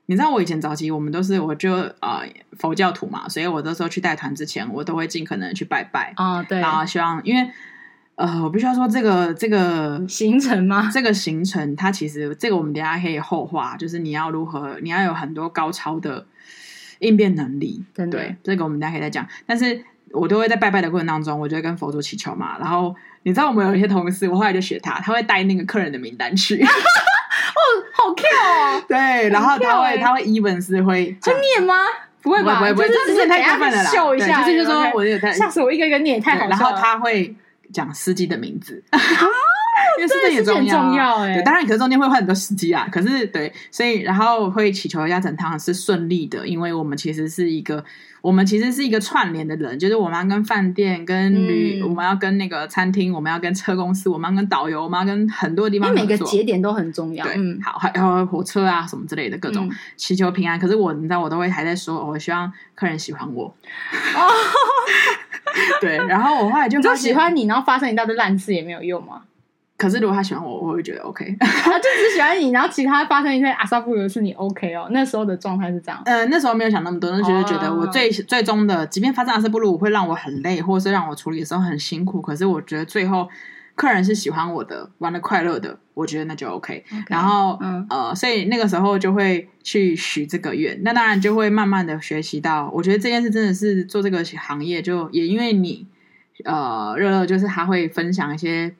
[0.06, 2.22] 你知道我以前早期我们都是，我就呃
[2.58, 7.50] 佛教徒嘛，所以我那时候去带团之前，我都会尽可能去拜拜啊、哦，对，然后希望，因为
[8.16, 10.90] 呃，我必须要说这个这个行程吗？
[10.92, 16.26] 这个行程它其实这个我们等下可以后话，就是你要如何，你要有很多高超的
[16.98, 19.82] 应变能力，对，对，这个我们等下可以再讲，但是。
[20.12, 22.56] 我都会在拜拜的过程当中，我就会跟佛祖祈求嘛。
[22.58, 26.62] 然后你知道，我们有一些同事，我后来就学他，他会带那个客人的名单去。
[26.64, 27.60] 哦，
[27.92, 28.82] 好 Q 哦！
[28.86, 31.74] 对，然后他会他会 even 是会会念吗？
[32.22, 32.58] 不会吧？
[32.58, 33.90] 不会不会，这只是太过分了啦。
[33.90, 36.50] 秀一下，就是说我有太吓死我一个一个念，太好笑了。
[36.50, 37.34] 然后他会
[37.72, 38.82] 讲司机的名字。
[39.98, 42.88] 因为这也很重要哎，对，当然可是中间会换很多时机啊。
[42.92, 47.84] 可是对，所以然后会祈求一下整趟是顺利的，因为我们其实是一个，
[48.20, 57.24] 我们其实是一个串联的人，就是我们要跟饭店、跟旅，嗯、我们要跟那个餐厅，我们要跟车公司，我们要跟导游，我们要跟很多地方，每个节点都很重要。
[57.24, 60.58] 对，嗯、好，还有火车啊什么之类的各种祈求平安。
[60.58, 63.46] 可是我，你知道，我都会还在说，我希望客人喜欢我。
[63.46, 64.20] 哦，
[65.80, 69.22] 对，然后我后来就就喜欢你，然后发生一大堆烂事也没有用吗？
[69.78, 71.34] 可是如果他喜欢我，我会觉得 OK。
[71.38, 74.88] 他就只喜欢你，然后其他发生一些阿萨布鲁是你 OK 哦。
[74.90, 76.02] 那时候的状态是这样。
[76.04, 78.26] 嗯、呃，那时候没有想那么多，那时候觉得我最、oh.
[78.26, 83.28] 最终的，即便发生阿萨布鲁会让我很累，或者是让我处理的时候很辛苦，可是我觉得最后
[83.76, 86.84] 客人是喜欢我的，玩的快乐的，我觉得那就 OK。
[86.90, 87.04] Okay.
[87.06, 90.76] 然后、嗯、呃，所以那个时候就会去许这个愿。
[90.82, 95.86] 那当然就会慢慢的学习到，我觉得这件事真的是做这个行业，就也因为你
[96.44, 98.74] 呃，热热就是他会分享一些。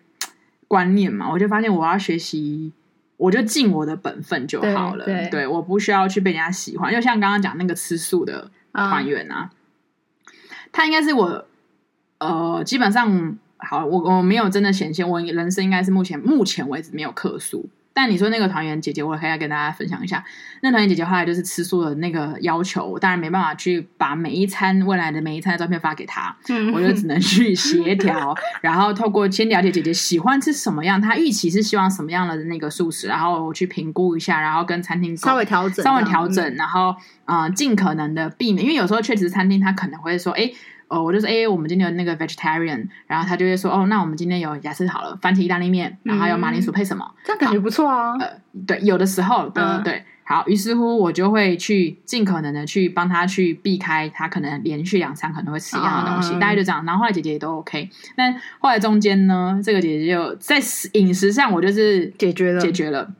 [0.69, 2.73] 观念嘛，我就发现我要学习，
[3.17, 5.05] 我就尽我的本分就好了。
[5.05, 6.93] 对，对，我不需要去被人家喜欢。
[6.93, 10.33] 就像刚刚讲那个吃素的团员啊，嗯、
[10.71, 11.47] 他应该是我
[12.19, 17.69] 呃，基本上好，我我没有真的显现，我人生应该是目前目前为止没有客诉。
[18.01, 20.23] 但你说那个团员姐姐，我可以跟大家分享一下。
[20.63, 28.33] 那团员姐姐后来就是吃素的那个要求，我当然没办法去把每一餐未来的每一餐的照片发给她，嗯、我就只能去协调，
[28.63, 36.95] 然后透过先了解姐姐喜欢吃什么样，她预期是希望什么样的那个素食，然后我去评估一下，然后跟餐厅稍微调整，稍微调整，嗯、然后
[37.25, 40.49] 啊、呃，尽可能的避免，因为有时候确实餐厅他可能会说，哎。
[40.89, 47.07] 哦，我就是，哎，我们今天有那个 vegetarian，然后他就会说，哦，那我们今天有假设好了，番茄意大利面，然后还有马铃薯配什么？
[47.25, 48.17] 这样感觉不错啊。
[48.19, 48.27] 呃，
[48.67, 50.03] 对，有的时候，对、嗯、对。
[50.25, 56.85] 好，于是乎我就会去尽可能的去帮他去避开他可能连续两餐可能会吃一样的东西，嗯、大概就这样。
[56.85, 60.57] 然后后来姐姐也都 OK，但后来中间呢，这个姐姐就在
[60.93, 63.11] 饮食上我就是解决了，解决了。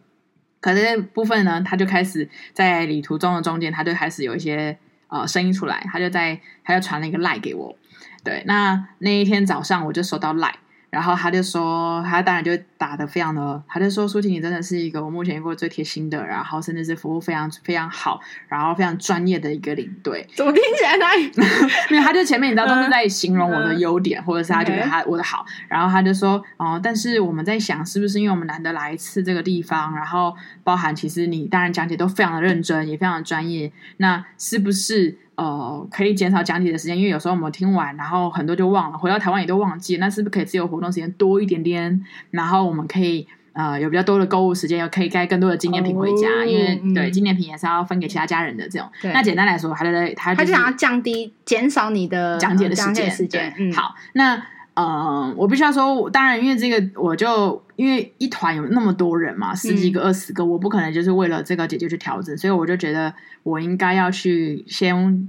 [0.61, 4.79] 可是这部分呢，他就开始在旅途中的中间，他就开始有一些。
[5.09, 7.77] 呃，声音出来，他就在，他就传了一个赖给我，
[8.23, 10.55] 对，那那一天早上我就收到赖。
[10.91, 18.19] 然后他就说，他当然就打的非常的，他就说，舒婷，你真的是一个我目前见过最贴心的，然后甚至是服务非常非常好，
[18.49, 20.27] 然后非常专业的一个领队。
[20.35, 21.17] 怎么听起来？
[21.91, 30.35] 没有，他就前面你知道都是在形容我的优点，嗯、或者是他觉得他我的好，嗯、然后他就说，哦、呃，但是我们在想，是不是因为我们难得来一次这个地方，然后
[30.65, 35.19] 包含其实你当然讲解都非常的认真，也非常的专业，那是不是？
[35.39, 39.97] 呃，可以减少讲解的时间，因为有时候我们听完，然后很多就忘了，回到台湾也都忘记。
[39.99, 42.05] 那是不是可以自由活动时间多一点点？
[42.33, 48.89] 然后我们可以呃有比较多的购物时间，又可以带更多的纪念品回家，哦、因为、嗯、对纪念品也是要分给其他家人的这种。
[49.01, 53.11] 对那简单来说，他就在他就想要降低、减少你的讲解的时间。
[53.11, 54.43] 时间对嗯，好，那。
[54.81, 63.13] 嗯，我必须要说，当然，因为这个，我就因为一团有那么多人嘛，十几个、二十个，我不可能就是为了这个姐姐去调整，所以我就觉得
[63.43, 65.29] 我应该要去先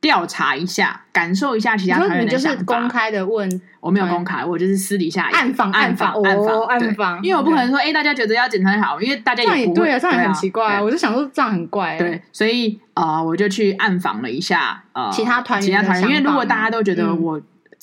[0.00, 2.54] 调查一下，感受一下其他团员的想法。
[2.54, 17.38] 就是公开的问，我没有公开，我就是私底下暗访、暗访、暗访、暗访，因为我不可能说，哎，大家觉得要检查好，因为大家也不对啊，这样很奇怪，我就想说这样很怪，对，所以呃，我就去暗访了一下呃其他团员，其他团员，因为如果大家都觉得我。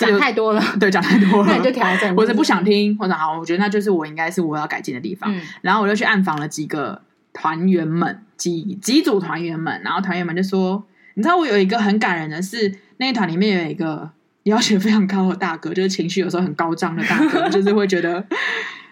[0.08, 2.16] 讲太多了， 对，讲太多了，那你就调整。
[2.16, 5.34] 我者不想听，或者好，我觉得那就是我应该是我要改进的地方。
[5.36, 7.02] 嗯、然后我就去暗访了几个
[7.34, 10.86] 团员们，几几组团员们，然后团员们就说
[11.16, 14.10] ：“你知道我有一个很感人的是，那一团里面有一个
[14.44, 18.26] 要求非常高的大哥， 就是情绪有时候很高涨的大哥， 就是会觉得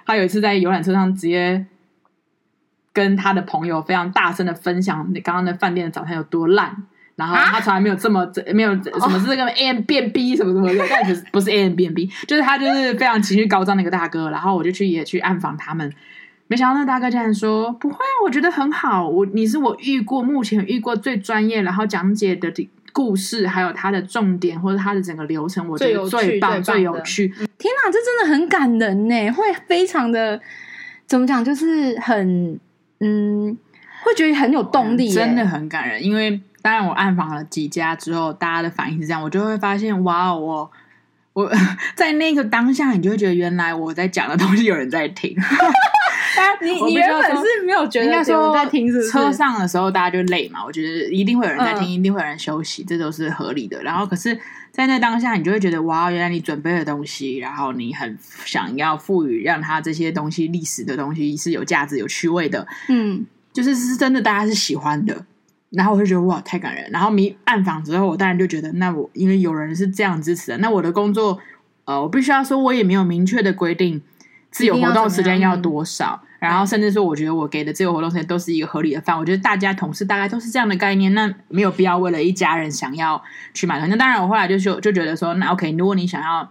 [0.06, 1.66] 他有一次在游览车上直接
[2.92, 6.76] 跟他的朋友非常大声的分享你刚刚的饭店的早餐有多烂。”
[7.18, 14.30] 然后他从来没有这么没有什么是这个 A M 变 B 什么什么的，但不是不是 A M 变 B， 就是他就是非常情绪高涨的一个大哥。
[14.30, 15.92] 然后我就去也去暗访他们，
[16.48, 22.54] 没想到那大哥竟然说不会啊，我觉得很好，我你是我遇过目前遇过最专业，然后讲解的
[22.94, 27.28] 故事，还有他的重点或者他的整个流程，我觉得最棒最有趣。
[27.58, 30.40] 天哪，这真的很感人呢，会非常的
[31.08, 32.60] 怎么讲，就是很
[33.00, 33.58] 嗯，
[34.04, 36.04] 会觉得很有动力，真的很感人。
[36.04, 40.70] 因为当然我暗访了几家之后，大家的反应是这样，我就会发现哇，我
[41.32, 41.50] 我
[41.96, 45.34] 在那个当下，你就会觉得原来我在讲的东西有人在听。
[46.62, 50.62] 你你原本是没有觉得说在听，是车上的时候大家就累嘛？
[50.66, 53.82] 我觉得一定会有人在听，一定会有人休息，这都是合理的。
[53.82, 54.38] 然后可是，
[54.70, 65.26] 在那当下，你就会觉得哇，原来你准备的东西，然后你很想要赋予让他这些东西历史的东西是有价值、有趣味的，嗯，就是是真的，大家是喜欢的。
[65.70, 66.90] 然后我就觉得哇，太感人。
[66.92, 71.40] 然后迷暗访之后，我当然就觉得，那我因为有人是这样支持的，那我的工作，
[71.86, 74.02] 呃，我必须要说，我也没有明确的规定
[74.52, 76.22] 自由活动时间要多少。
[76.40, 79.22] 然后甚至说，我觉得我给的自由活动时间都是一个合理的范围。
[79.22, 83.20] 我觉得大家同事大概都是这样的概念，那没有必要为了一家人想要
[83.56, 83.90] 去买团。
[83.90, 86.48] 那当然，我后来就就就觉得说，那 OK，如果你想要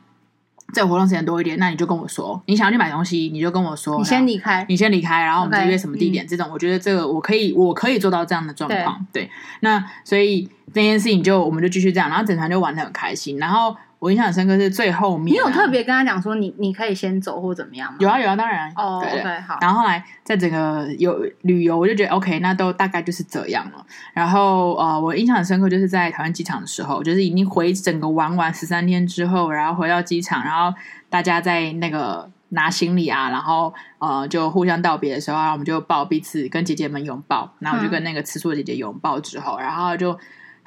[0.73, 6.25] 自由活动时间多一点，那你就跟我说，你想要去买东西，你就跟我说，你先离开，你先离开，然后我们再约什么地点。
[6.25, 9.07] Okay, 这种我觉得这个我可以，我可以做到这样的状况。
[9.13, 13.77] 对，对，那所以这件事情就我们就继续这样，然后整团就玩的很开心，然后。
[14.07, 17.99] 我印象很深刻是最后面，啊，你有特别跟他讲说你你可以先走或怎么样吗？
[17.99, 19.01] 有啊有啊，当然哦。
[19.01, 19.59] Oh, OK 好。
[19.61, 23.85] 然后后来在整个有旅游，我就觉得 OK，那都大概就是这样了。
[24.13, 30.73] 然后呃，我印象很深刻就是在台湾机场的时候，就是已经回整个玩完十三天之后，然后回到机场，然后
[31.11, 40.17] 大家在那个拿行李啊，然后呃就互相道别的时候，然后我们就抱彼此跟姐姐们拥抱，然后我就跟那个吃醋的姐姐拥抱之后，嗯、然后就。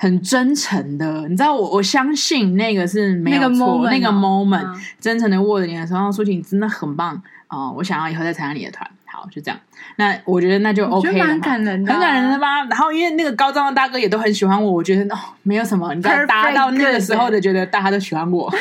[0.02, 7.74] 很真诚的，你知道我我相信那个是没有错，那个 moment，那个 moment、嗯、真诚的握着你的手，然后说起你真的很棒啊、呃！
[7.74, 8.90] 我想要以后再参加你的团，
[9.20, 9.60] 好就这样。
[9.98, 12.64] 那我觉得那就 OK 了，蛮感人的、啊，很感人的吧？
[12.66, 18.52] 然后因为那个高中的大哥也都很喜欢我，我觉得哦，没有什么，你知道达到那个时候的觉得大家都喜欢我。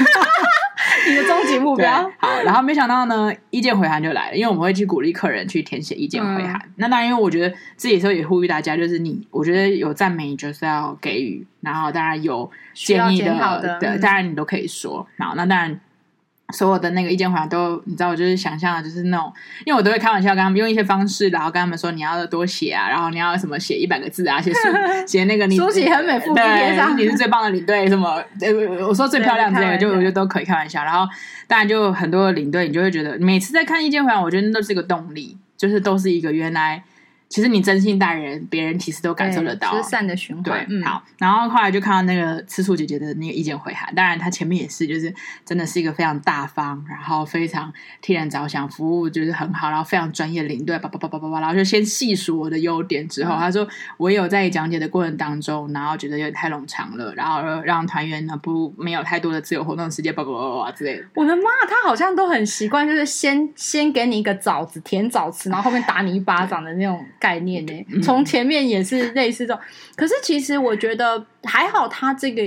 [1.08, 6.54] 你的终极目标 好，然后没想到呢，意见回函就来了，因为我们会去鼓励客人去填写意见回函。
[6.64, 15.06] 嗯、那当然，因为我觉得自己的时候也呼吁大家，就是你，我觉得有赞美就是要给予，然后当然有建议的，的对，当然你都可以说。
[15.16, 15.80] 然后那当然。
[16.54, 19.30] 所有的那个意见回答都，你知道，我就是想象的，就是那种，
[19.66, 24.60] 因为我都会开玩笑跟他们用一些方式，然后跟他们说你要多写啊，然后你要什么写一百个字啊，写书
[25.06, 30.82] 写那个你书写很美，附贴上你是最棒的领队，什么呃，我说最漂亮之类的，就我觉得都可以开玩笑。
[30.82, 31.06] 然后
[31.46, 36.82] 当然就很多的领队，你就会觉得每次在看意见回来，我觉得那都是一个动力，就是都是一个原来。
[37.28, 40.44] 其实你真心待人，别人其实都感受得到，是善的循环。
[40.44, 41.02] 对，嗯、好。
[41.18, 45.12] 然后后来就看到那个吃醋姐姐的那个意见回函，当然她前面也是，就是
[45.44, 47.70] 真的是一个非常大方，然后非常
[48.00, 53.68] 替人着想，服务就是很好，然后非常专业的领队，叭叭叭叭叭叭，然后就先细数我的优点之后，她、嗯、说
[53.98, 61.04] 我有在讲解的过程当中，然后觉得有点太冗长了，然后让团员呢不没有太多的自由活动时间，叭叭叭叭之类的。
[61.14, 67.04] 我的妈，她好像都很习惯，就是先先给你一个枣子甜枣吃，然后后面打你一巴掌的那种。
[67.18, 69.62] 概念呢，从前面也是类似这种，
[69.96, 72.42] 可是其实我觉得还好，他这个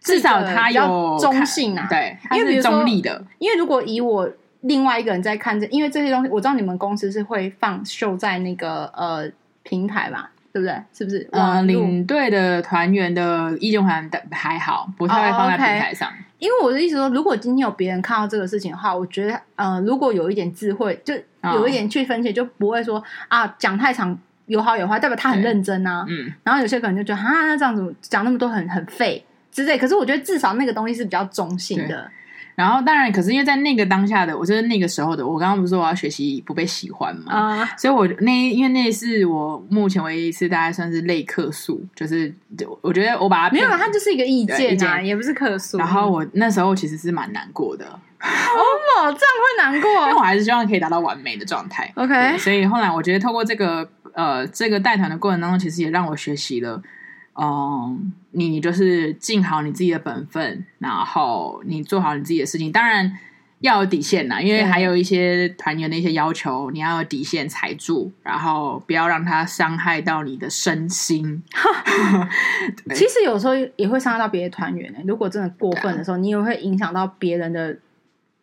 [0.00, 3.24] 至少他有中性啊，对，因为中立的。
[3.38, 4.30] 因为如果以我
[4.62, 9.30] 另外一个人在看这，因为这些东西，我知道你们公司是会放秀在那个呃
[9.62, 10.74] 平台吧，对不对？
[10.92, 11.28] 是不是？
[11.32, 16.10] 嗯，领队的团员的意见还还好，不太会放在平台上。
[16.38, 21.14] 因为我的意思说，如果今天有别人看到这个事情的话，我觉得，呃，如果有一点智慧，就
[21.54, 24.16] 有一点去分析，就不会说啊，讲太长，
[24.46, 26.04] 有好有坏，代表他很认真啊。
[26.08, 26.32] 嗯。
[26.44, 29.76] 然后有些可能就觉得，啊，那这样子讲那么多很很废之类。
[29.76, 32.10] 可是我觉得至少那个东西是比较中性的。
[32.58, 42.34] 然后当然，可是因为在那个当下的，我就是那个时候的，我刚刚不是说我要学习不被喜欢嘛，啊、uh，所以我那因为那是我目前唯一一次大概算是类客诉，就是
[42.80, 45.78] 我觉得我把它没有，它就是一个意见啊，也不是客诉。
[45.78, 48.58] 然后我那时候其实是蛮难过的，哦，
[49.04, 51.88] 这样会难过，因为我还是希望可以达到完美的状态。
[51.94, 56.82] OK，所以后来我觉得透过这个呃这个带团的过程当中，其实也让我学习了。
[57.40, 62.72] 嗯，你就是尽好你自己的本分，然后你做好你自己的事情。
[62.72, 63.16] 当然
[63.60, 71.40] 要有底线呐，因为还有一些团员的一些要求，你要有底线踩住，然后不要让他伤害到你的身心。
[72.94, 74.92] 其实有时候也会伤害到别的团员。
[75.06, 77.78] 如果真的过分的时候，啊、你也会影响到别人的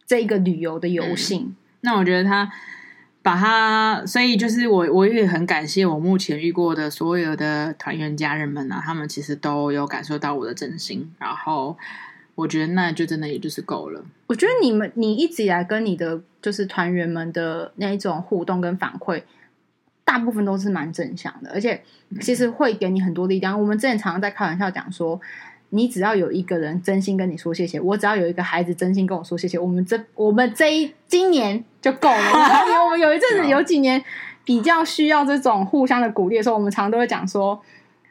[0.08, 1.56] 这一个旅游的游兴、嗯。
[1.82, 2.50] 那我觉得他。
[3.26, 11.76] 把它，所以就是我我也很感谢我目前遇过的所有的团员家人们啊，他们其实都有感受到我的真心，然后
[12.36, 14.05] 我觉得那就真的也就是够了。
[14.28, 19.23] 我觉得你们你一直以来跟你的就是团员们的那一种互动跟反馈，
[20.03, 21.82] 大部分都是蛮正向的，而且
[22.21, 23.59] 其实会给你很多力量。
[23.59, 25.19] 我们之前常常在开玩笑讲说。
[25.76, 32.15] 你只要有一个人真心跟你说谢谢，我只要有一个孩子真心跟我说谢谢，我们这我们这一今年就够了。
[32.15, 34.01] 然后 我们有一阵子有几年
[34.45, 37.61] 比较需要这种互相的鼓励的时候，我们常常都会讲说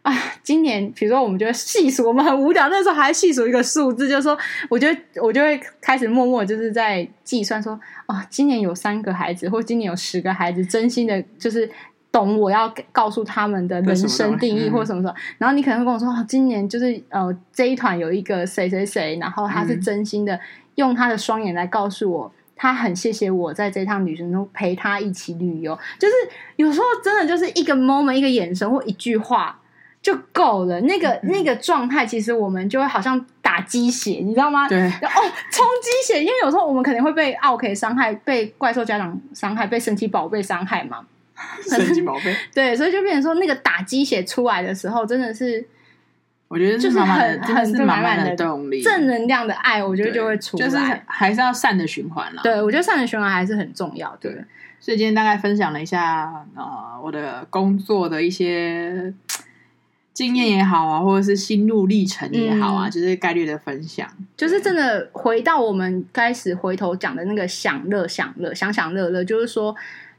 [0.02, 0.12] 啊，
[0.42, 4.38] 今年比如说我们就会细数，我们很无聊那时候还细数一个数字，就是说，
[4.68, 11.68] 我觉得我就会开始默默就是在计算说，啊，今年有三个孩子，或今年有十个孩子，真心的就是。
[12.14, 20.38] 懂我要告诉他们的人生定义或什么什么，然后你可能会跟我说：“哦，今年就是呃这一团有一个谁谁谁，然后他是真心的
[20.76, 25.76] 用他的双眼来告诉我，他很谢谢我在这趟旅程中陪他一起旅游。
[25.98, 26.14] 就是
[26.54, 29.58] 有时候真的就是一个 moment，一个眼神或一句话
[30.00, 30.80] 就够了。
[30.82, 34.68] 那个那个状态，其实我们就会好像打鸡血，你知道吗？
[34.68, 35.18] 对，哦，
[35.50, 41.00] 冲鸡血，因为有时候我们可能会被奥 K 伤害，被怪兽家长伤害，被神奇宝贝伤害嘛。”
[41.68, 45.66] 神奇宝贝， 对，所以就变成说，那个打鸡血出来的时候，真的是，
[46.46, 52.40] 我觉得就是很很满满的动力，正能量的爱，我觉得就会出来，就是还是要善的循环了。
[52.44, 54.16] 对，我觉得善的循环还是很重要。
[54.20, 54.32] 对，
[54.78, 59.12] 所以今天大概分享了一下呃我的工作的一些
[60.12, 69.74] 经验也好啊，或者是心路历程也好啊，就是概率的分享，就是真的回到我们开始回头讲的那个享乐享乐享享乐乐，就是说。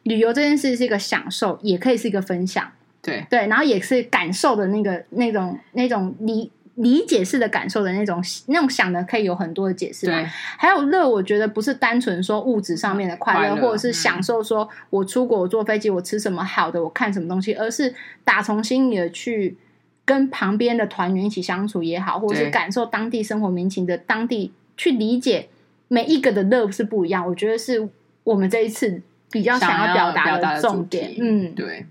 [0.05, 10.05] 旅游这件事是一个享受，也可以是一个分享，对对，然后也是感受的那个那种那种理理解式的感受的那种那种想的，可以有很多的解释。
[10.05, 10.23] 对，
[10.57, 19.57] 还有乐，我觉得不是单纯说物质上面的快乐，或者是享受说我出国我坐飞机我吃什么好的我看什么东西，而是打从心里的去
[20.05, 25.49] 跟旁边的团员一起相处也好，或者是感受当地生活民情的当地去理解
[25.87, 27.27] 每一个的乐是不一样。
[27.27, 27.89] 我觉得是
[28.23, 29.01] 我们这一次。
[29.36, 31.86] 比较想要表达的重点，嗯，对，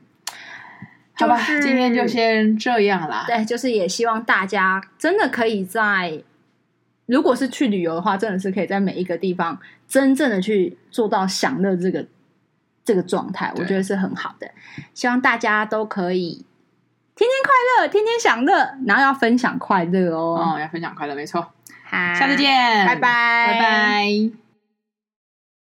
[1.12, 3.24] 好吧，就是，今天就先这样啦。
[3.26, 6.22] 对，就是也希望大家真的可以在，
[7.04, 12.06] 如果是去旅游的话，真的是可以在每一个地方真正的去做到享乐这个
[12.82, 14.50] 这个状态，我觉得是很好的。
[14.94, 16.46] 希望大家都可以
[17.14, 20.56] 天天快乐，天天享乐，然后要分享快乐哦。
[20.56, 21.42] 哦，要分享快乐，没错。
[21.84, 23.00] 好，下次见，拜拜，
[23.52, 24.43] 拜拜。